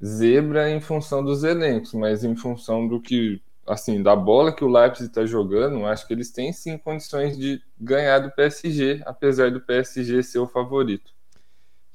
[0.03, 4.67] zebra em função dos elencos, mas em função do que, assim, da bola que o
[4.67, 9.61] Leipzig está jogando, acho que eles têm sim condições de ganhar do PSG, apesar do
[9.61, 11.11] PSG ser o favorito.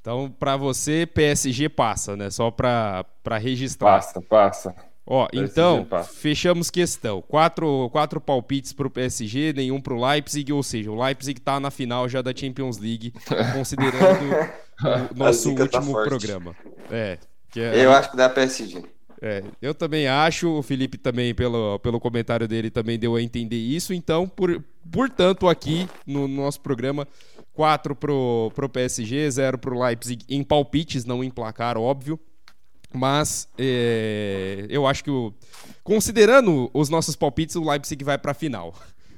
[0.01, 2.31] Então, para você, PSG passa, né?
[2.31, 3.05] Só para
[3.41, 3.97] registrar.
[3.97, 4.77] Passa, passa.
[5.07, 7.23] Ó, então, fechamos questão.
[7.23, 11.61] Quatro, quatro palpites para o PSG, nenhum para o Leipzig, ou seja, o Leipzig está
[11.61, 13.13] na final já da Champions League,
[13.55, 14.35] considerando
[15.13, 16.57] o nosso tá último tá programa.
[16.91, 17.19] É,
[17.55, 18.83] é, eu acho que dá PSG.
[19.23, 23.57] É, eu também acho, o Felipe também, pelo, pelo comentário dele, também deu a entender
[23.57, 23.95] isso.
[23.95, 27.07] Então, por, portanto, aqui no, no nosso programa,
[27.55, 32.21] 4 pro, pro PSG, 0 pro Leipzig em palpites, não em placar, óbvio.
[32.93, 35.33] Mas é, eu acho que, o,
[35.83, 38.75] considerando os nossos palpites, o Leipzig vai para a final.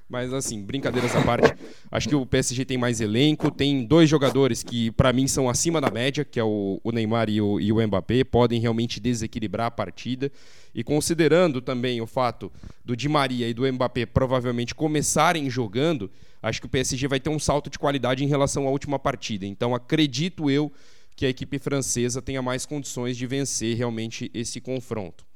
[0.08, 1.54] Mas assim, brincadeiras à parte,
[1.90, 5.82] acho que o PSG tem mais elenco, tem dois jogadores que para mim são acima
[5.82, 9.66] da média, que é o, o Neymar e o, e o Mbappé, podem realmente desequilibrar
[9.66, 10.32] a partida.
[10.74, 12.50] E considerando também o fato
[12.82, 16.10] do Di Maria e do Mbappé provavelmente começarem jogando,
[16.42, 19.44] acho que o PSG vai ter um salto de qualidade em relação à última partida.
[19.44, 20.72] Então acredito eu
[21.18, 25.26] que a equipe francesa tenha mais condições de vencer realmente esse confronto.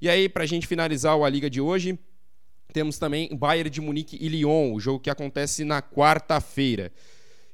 [0.00, 1.98] E aí, para a gente finalizar a Liga de hoje,
[2.72, 6.90] temos também Bayern de Munique e Lyon, o jogo que acontece na quarta-feira.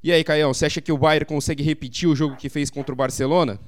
[0.04, 2.92] E aí, Caião, você acha que o Bayern consegue repetir o jogo que fez contra
[2.92, 3.58] o Barcelona?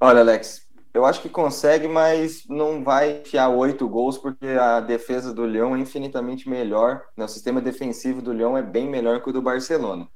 [0.00, 5.34] Olha, Alex, eu acho que consegue, mas não vai enfiar oito gols, porque a defesa
[5.34, 7.02] do Lyon é infinitamente melhor.
[7.16, 7.24] Né?
[7.24, 10.06] O sistema defensivo do Lyon é bem melhor que o do Barcelona.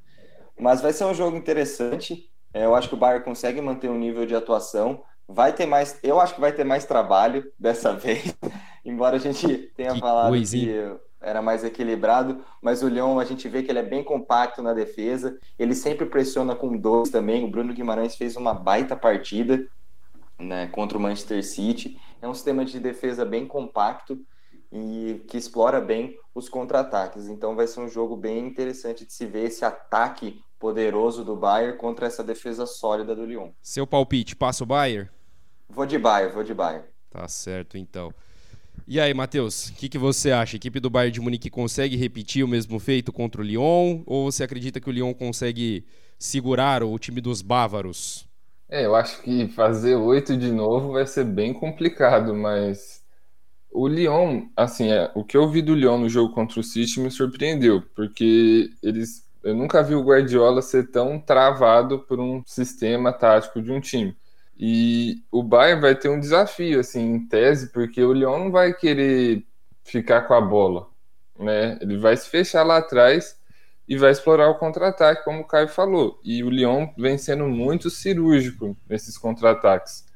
[0.57, 2.33] Mas vai ser um jogo interessante.
[2.55, 5.03] É, eu acho que o Bayern consegue manter um nível de atuação.
[5.27, 8.35] Vai ter mais, eu acho que vai ter mais trabalho dessa vez.
[8.85, 13.49] Embora a gente tenha que falado que era mais equilibrado, mas o Leão a gente
[13.49, 17.43] vê que ele é bem compacto na defesa, ele sempre pressiona com dois também.
[17.43, 19.67] O Bruno Guimarães fez uma baita partida
[20.39, 21.99] né, contra o Manchester City.
[22.21, 24.21] É um sistema de defesa bem compacto
[24.71, 27.27] e que explora bem os contra-ataques.
[27.27, 31.77] Então vai ser um jogo bem interessante de se ver esse ataque poderoso do Bayern
[31.79, 33.51] contra essa defesa sólida do Lyon.
[33.63, 35.09] Seu palpite, passa o Bayern?
[35.69, 36.85] Vou de Bayern, vou de Bayern.
[37.11, 38.13] Tá certo, então.
[38.87, 40.57] E aí, Matheus, o que, que você acha?
[40.57, 44.03] A equipe do Bayern de Munique consegue repetir o mesmo feito contra o Lyon?
[44.07, 45.87] Ou você acredita que o Lyon consegue
[46.19, 48.29] segurar o time dos bávaros?
[48.69, 53.03] É, eu acho que fazer oito de novo vai ser bem complicado, mas
[53.71, 57.01] o Lyon, assim, é, o que eu vi do Lyon no jogo contra o City
[57.01, 63.13] me surpreendeu, porque eles, eu nunca vi o Guardiola ser tão travado por um sistema
[63.13, 64.17] tático de um time.
[64.57, 68.73] E o Bayern vai ter um desafio, assim, em tese, porque o Lyon não vai
[68.73, 69.45] querer
[69.83, 70.89] ficar com a bola,
[71.39, 71.79] né?
[71.81, 73.39] Ele vai se fechar lá atrás
[73.87, 76.19] e vai explorar o contra-ataque, como o Caio falou.
[76.25, 80.07] E o Lyon vem sendo muito cirúrgico nesses contra-ataques.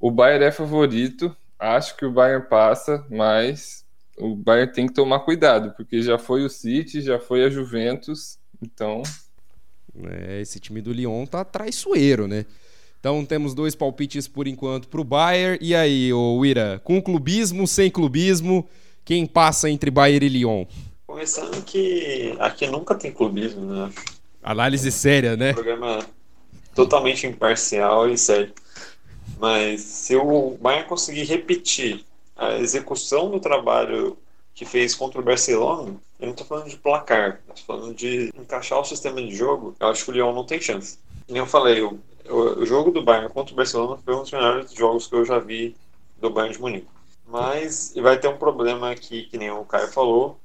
[0.00, 3.84] O Bayern é favorito, acho que o Bayern passa, mas
[4.18, 8.38] o Bayern tem que tomar cuidado, porque já foi o City, já foi a Juventus,
[8.62, 9.02] então...
[10.04, 12.44] É, esse time do Lyon tá traiçoeiro, né?
[13.00, 15.58] Então temos dois palpites por enquanto para o Bayern.
[15.60, 18.68] E aí, o Ira, com clubismo, sem clubismo,
[19.04, 20.66] quem passa entre Bayern e Lyon?
[21.06, 23.92] Começando que aqui nunca tem clubismo, né?
[24.42, 25.52] Análise séria, né?
[25.52, 26.06] Um programa
[26.74, 28.52] totalmente imparcial e sério.
[29.38, 32.04] Mas se o Bayern conseguir repetir
[32.36, 34.16] a execução do trabalho
[34.54, 38.80] que fez contra o Barcelona, eu não estou falando de placar, estou falando de encaixar
[38.80, 40.98] o sistema de jogo, eu acho que o Lyon não tem chance.
[41.26, 41.98] Como eu falei, o
[42.28, 45.24] o, o jogo do Bayern contra o Barcelona foi um dos melhores jogos que eu
[45.24, 45.76] já vi
[46.20, 46.88] do Bayern de Munique.
[47.26, 50.38] Mas vai ter um problema aqui, que nem o Caio falou.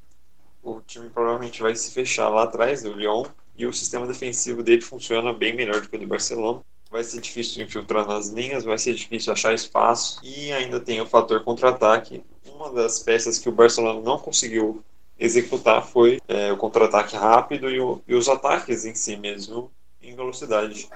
[0.63, 4.81] O time provavelmente vai se fechar lá atrás do Lyon e o sistema defensivo dele
[4.81, 6.61] funciona bem melhor do que o do Barcelona.
[6.89, 11.05] Vai ser difícil infiltrar nas linhas, vai ser difícil achar espaço e ainda tem o
[11.05, 12.23] fator contra-ataque.
[12.45, 14.83] Uma das peças que o Barcelona não conseguiu
[15.21, 20.15] executar foi é, o contra-ataque rápido e, o, e, os ataques em si mesmo em
[20.15, 20.89] velocidade.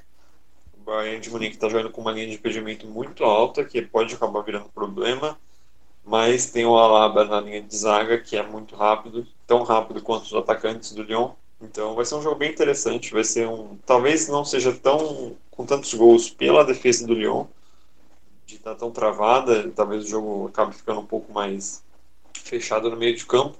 [0.73, 4.15] O Bayern de Munique está jogando com uma linha de impedimento muito alta, que pode
[4.15, 5.37] acabar virando problema,
[6.03, 10.23] mas tem o Alaba na linha de zaga, que é muito rápido, tão rápido quanto
[10.23, 11.33] os atacantes do Lyon.
[11.61, 15.65] Então vai ser um jogo bem interessante, vai ser um, talvez não seja tão com
[15.65, 17.45] tantos gols pela defesa do Lyon,
[18.45, 21.83] de estar tão travada, talvez o jogo acabe ficando um pouco mais
[22.33, 23.57] fechado no meio de campo,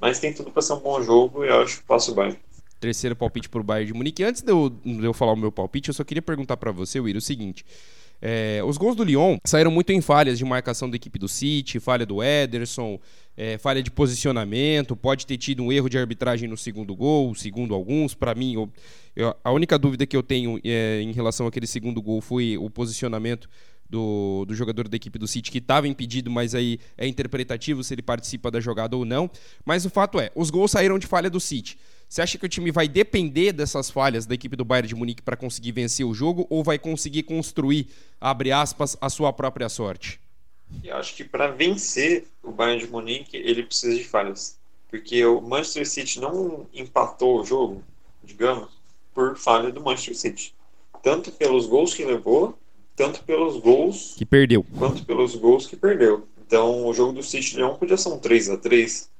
[0.00, 2.38] mas tem tudo para ser um bom jogo e eu acho que passo o Bayern.
[2.78, 4.22] Terceiro palpite para o Bayern de Munique.
[4.22, 7.00] Antes de eu, de eu falar o meu palpite, eu só queria perguntar para você,
[7.00, 7.64] Will, o seguinte.
[8.20, 11.78] É, os gols do Lyon saíram muito em falhas de marcação da equipe do City,
[11.78, 12.98] falha do Ederson,
[13.36, 17.74] é, falha de posicionamento, pode ter tido um erro de arbitragem no segundo gol, segundo
[17.74, 18.14] alguns.
[18.14, 18.70] Para mim, eu,
[19.14, 22.70] eu, a única dúvida que eu tenho é, em relação àquele segundo gol foi o
[22.70, 23.48] posicionamento
[23.88, 27.94] do, do jogador da equipe do City que estava impedido, mas aí é interpretativo se
[27.94, 29.30] ele participa da jogada ou não.
[29.64, 31.78] Mas o fato é, os gols saíram de falha do City.
[32.08, 35.22] Você acha que o time vai depender dessas falhas da equipe do Bayern de Munique
[35.22, 37.88] para conseguir vencer o jogo ou vai conseguir construir,
[38.20, 40.20] abre aspas, a sua própria sorte?
[40.82, 44.56] Eu acho que para vencer o Bayern de Munique, ele precisa de falhas.
[44.88, 47.82] Porque o Manchester City não empatou o jogo,
[48.22, 48.70] digamos,
[49.12, 50.54] por falha do Manchester City.
[51.02, 52.56] Tanto pelos gols que levou,
[52.96, 56.26] tanto pelos gols que perdeu, quanto pelos gols que perdeu.
[56.46, 59.10] Então, o jogo do City Leão podia ser um 3 a 3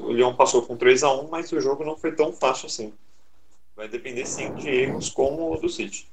[0.00, 2.92] O Leão passou com 3 a 1 mas o jogo não foi tão fácil assim.
[3.74, 6.06] Vai depender sim de erros como o do City.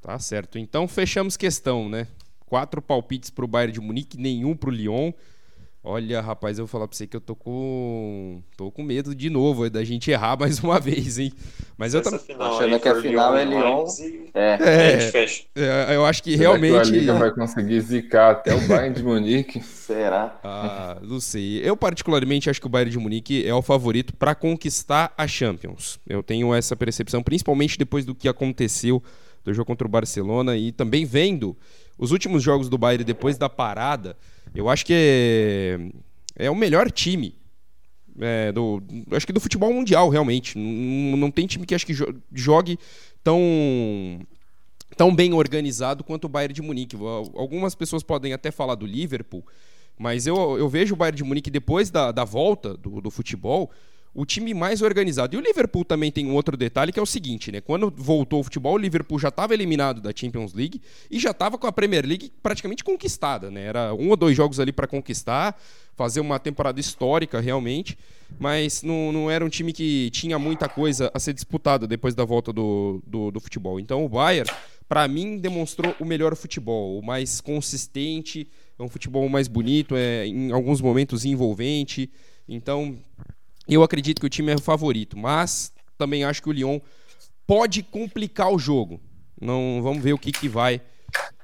[0.00, 0.58] Tá certo.
[0.58, 2.08] Então, fechamos questão, né?
[2.46, 5.12] Quatro palpites para o Bayern de Munique, nenhum para o Lyon.
[5.84, 8.40] Olha, rapaz, eu vou falar pra você que eu tô com.
[8.56, 11.32] tô com medo de novo da gente errar mais uma vez, hein?
[11.76, 12.20] Mas eu também.
[12.38, 13.84] Achando que a final é Lyon.
[14.32, 14.58] É.
[14.62, 16.92] É, é, eu acho que Será realmente.
[16.92, 19.60] Que a Liga vai conseguir zicar até o Bayern de Munique.
[19.66, 20.38] Será?
[20.44, 21.60] Ah, não sei.
[21.64, 25.98] Eu, particularmente, acho que o Bayern de Munique é o favorito para conquistar a Champions.
[26.08, 29.02] Eu tenho essa percepção, principalmente depois do que aconteceu
[29.44, 31.56] do jogo contra o Barcelona e também vendo
[31.98, 34.16] os últimos jogos do Bayern depois da parada.
[34.54, 37.34] Eu acho que é, é o melhor time
[38.20, 38.82] é, do,
[39.12, 40.58] acho que do futebol mundial, realmente.
[40.58, 41.94] Não, não tem time que acho que
[42.32, 42.78] jogue
[43.22, 43.40] tão,
[44.96, 46.96] tão bem organizado quanto o Bayern de Munique.
[47.34, 49.44] Algumas pessoas podem até falar do Liverpool,
[49.98, 53.70] mas eu, eu vejo o Bayern de Munique depois da, da volta do, do futebol
[54.14, 55.34] o time mais organizado.
[55.34, 57.60] E o Liverpool também tem um outro detalhe que é o seguinte, né?
[57.60, 61.56] Quando voltou o futebol, o Liverpool já estava eliminado da Champions League e já estava
[61.56, 63.64] com a Premier League praticamente conquistada, né?
[63.64, 65.58] Era um ou dois jogos ali para conquistar,
[65.96, 67.98] fazer uma temporada histórica realmente,
[68.38, 72.24] mas não, não era um time que tinha muita coisa a ser disputada depois da
[72.24, 73.80] volta do, do, do futebol.
[73.80, 74.50] Então o Bayern,
[74.86, 78.46] para mim, demonstrou o melhor futebol, o mais consistente,
[78.78, 82.10] é um futebol mais bonito, é em alguns momentos envolvente.
[82.48, 82.98] Então,
[83.74, 86.80] eu acredito que o time é o favorito, mas também acho que o Lyon
[87.46, 89.00] pode complicar o jogo.
[89.40, 90.80] Não, vamos ver o que, que vai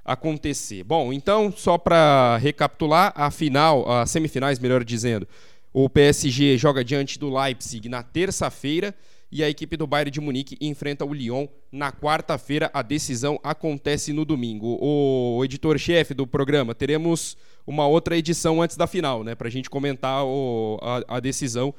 [0.05, 0.83] acontecer.
[0.83, 5.29] Bom, então, só para recapitular, a final, as semifinais, melhor dizendo,
[5.73, 8.95] o PSG joga diante do Leipzig na terça-feira
[9.31, 12.71] e a equipe do Bayern de Munique enfrenta o Lyon na quarta-feira.
[12.73, 14.79] A decisão acontece no domingo.
[14.81, 19.69] O editor-chefe do programa, teremos uma outra edição antes da final, né, para a gente
[19.69, 21.75] comentar o, a, a decisão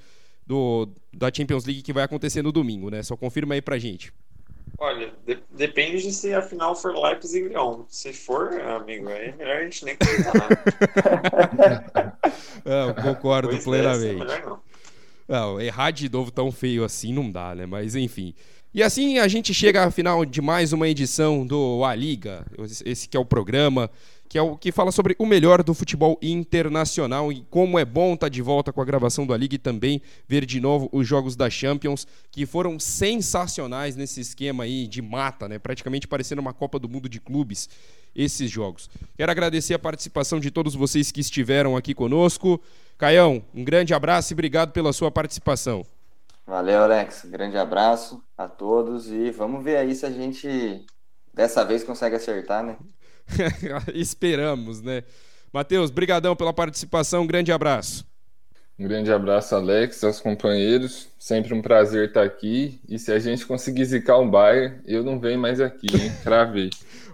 [0.50, 3.04] do, da Champions League que vai acontecer no domingo, né?
[3.04, 4.12] Só confirma aí pra gente.
[4.80, 7.84] Olha, de, depende de se a final for Leipzig e Lyon.
[7.88, 12.18] Se for, amigo, aí é melhor a gente nem comentar nada.
[12.66, 14.24] eu concordo pois plenamente.
[14.24, 14.60] É, não.
[15.28, 17.68] não, errar de novo tão feio assim não dá, né?
[17.68, 18.34] Mas enfim.
[18.74, 22.44] E assim a gente chega ao final de mais uma edição do A Liga,
[22.86, 23.90] esse que é o programa
[24.30, 28.14] que é o que fala sobre o melhor do futebol internacional e como é bom
[28.14, 31.08] estar tá de volta com a gravação da Liga e também ver de novo os
[31.08, 35.58] jogos da Champions, que foram sensacionais nesse esquema aí de mata, né?
[35.58, 37.68] Praticamente parecendo uma Copa do Mundo de clubes
[38.16, 38.88] esses jogos.
[39.18, 42.62] Quero agradecer a participação de todos vocês que estiveram aqui conosco.
[43.00, 45.84] Caião, um grande abraço e obrigado pela sua participação.
[46.46, 47.26] Valeu, Alex.
[47.26, 50.86] Grande abraço a todos e vamos ver aí se a gente
[51.34, 52.78] dessa vez consegue acertar, né?
[53.94, 55.04] Esperamos, né?
[55.52, 58.06] Matheus, brigadão pela participação, um grande abraço.
[58.80, 61.10] Um grande abraço, Alex, aos companheiros.
[61.20, 62.80] Sempre um prazer estar aqui.
[62.88, 66.12] E se a gente conseguir zicar um Bayern, eu não venho mais aqui, hein?
[66.24, 66.70] Cravei.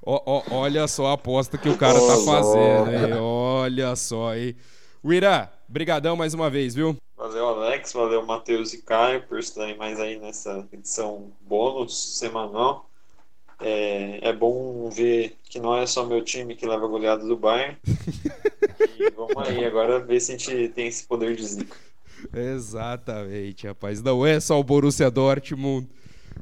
[0.06, 3.14] olha só a aposta que o cara tá fazendo, hein?
[3.20, 4.56] Olha só, hein?
[5.04, 6.96] Uira, brigadão mais uma vez, viu?
[7.18, 7.94] Valeu, Alex.
[7.94, 12.88] Valeu, Matheus e Caio, por estarem mais aí nessa edição bônus semanal.
[13.60, 17.38] É, é bom ver que não é só meu time que leva a goleada do
[17.38, 17.78] Bayern.
[19.00, 21.78] e vamos aí agora ver se a gente tem esse poder de zica.
[22.34, 24.02] Exatamente, rapaz.
[24.02, 25.88] Não é só o Borussia Dortmund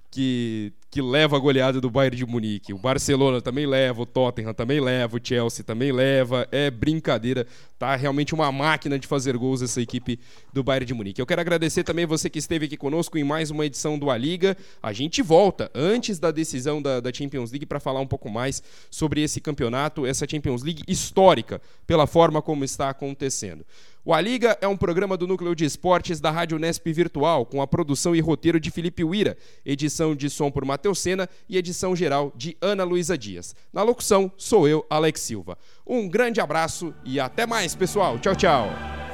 [0.10, 2.72] que, que leva a goleada do Bayern de Munique.
[2.72, 6.48] O Barcelona também leva, o Tottenham também leva, o Chelsea também leva.
[6.52, 7.48] É brincadeira,
[7.80, 10.20] tá realmente uma máquina de fazer gols essa equipe
[10.54, 11.20] do Bayern de Munique.
[11.20, 14.16] Eu quero agradecer também você que esteve aqui conosco em mais uma edição do A
[14.16, 14.56] Liga.
[14.84, 18.62] A gente volta antes da decisão da, da Champions League para falar um pouco mais
[18.92, 23.66] sobre esse campeonato, essa Champions League histórica, pela forma como está acontecendo.
[24.06, 27.62] O A Liga é um programa do Núcleo de Esportes da Rádio Nesp Virtual, com
[27.62, 31.96] a produção e roteiro de Felipe Uira, edição de som por Matheus Sena e edição
[31.96, 33.56] geral de Ana Luísa Dias.
[33.72, 35.58] Na locução, sou eu, Alex Silva.
[35.88, 38.20] Um grande abraço e até mais, pessoal.
[38.20, 39.13] Tchau, tchau.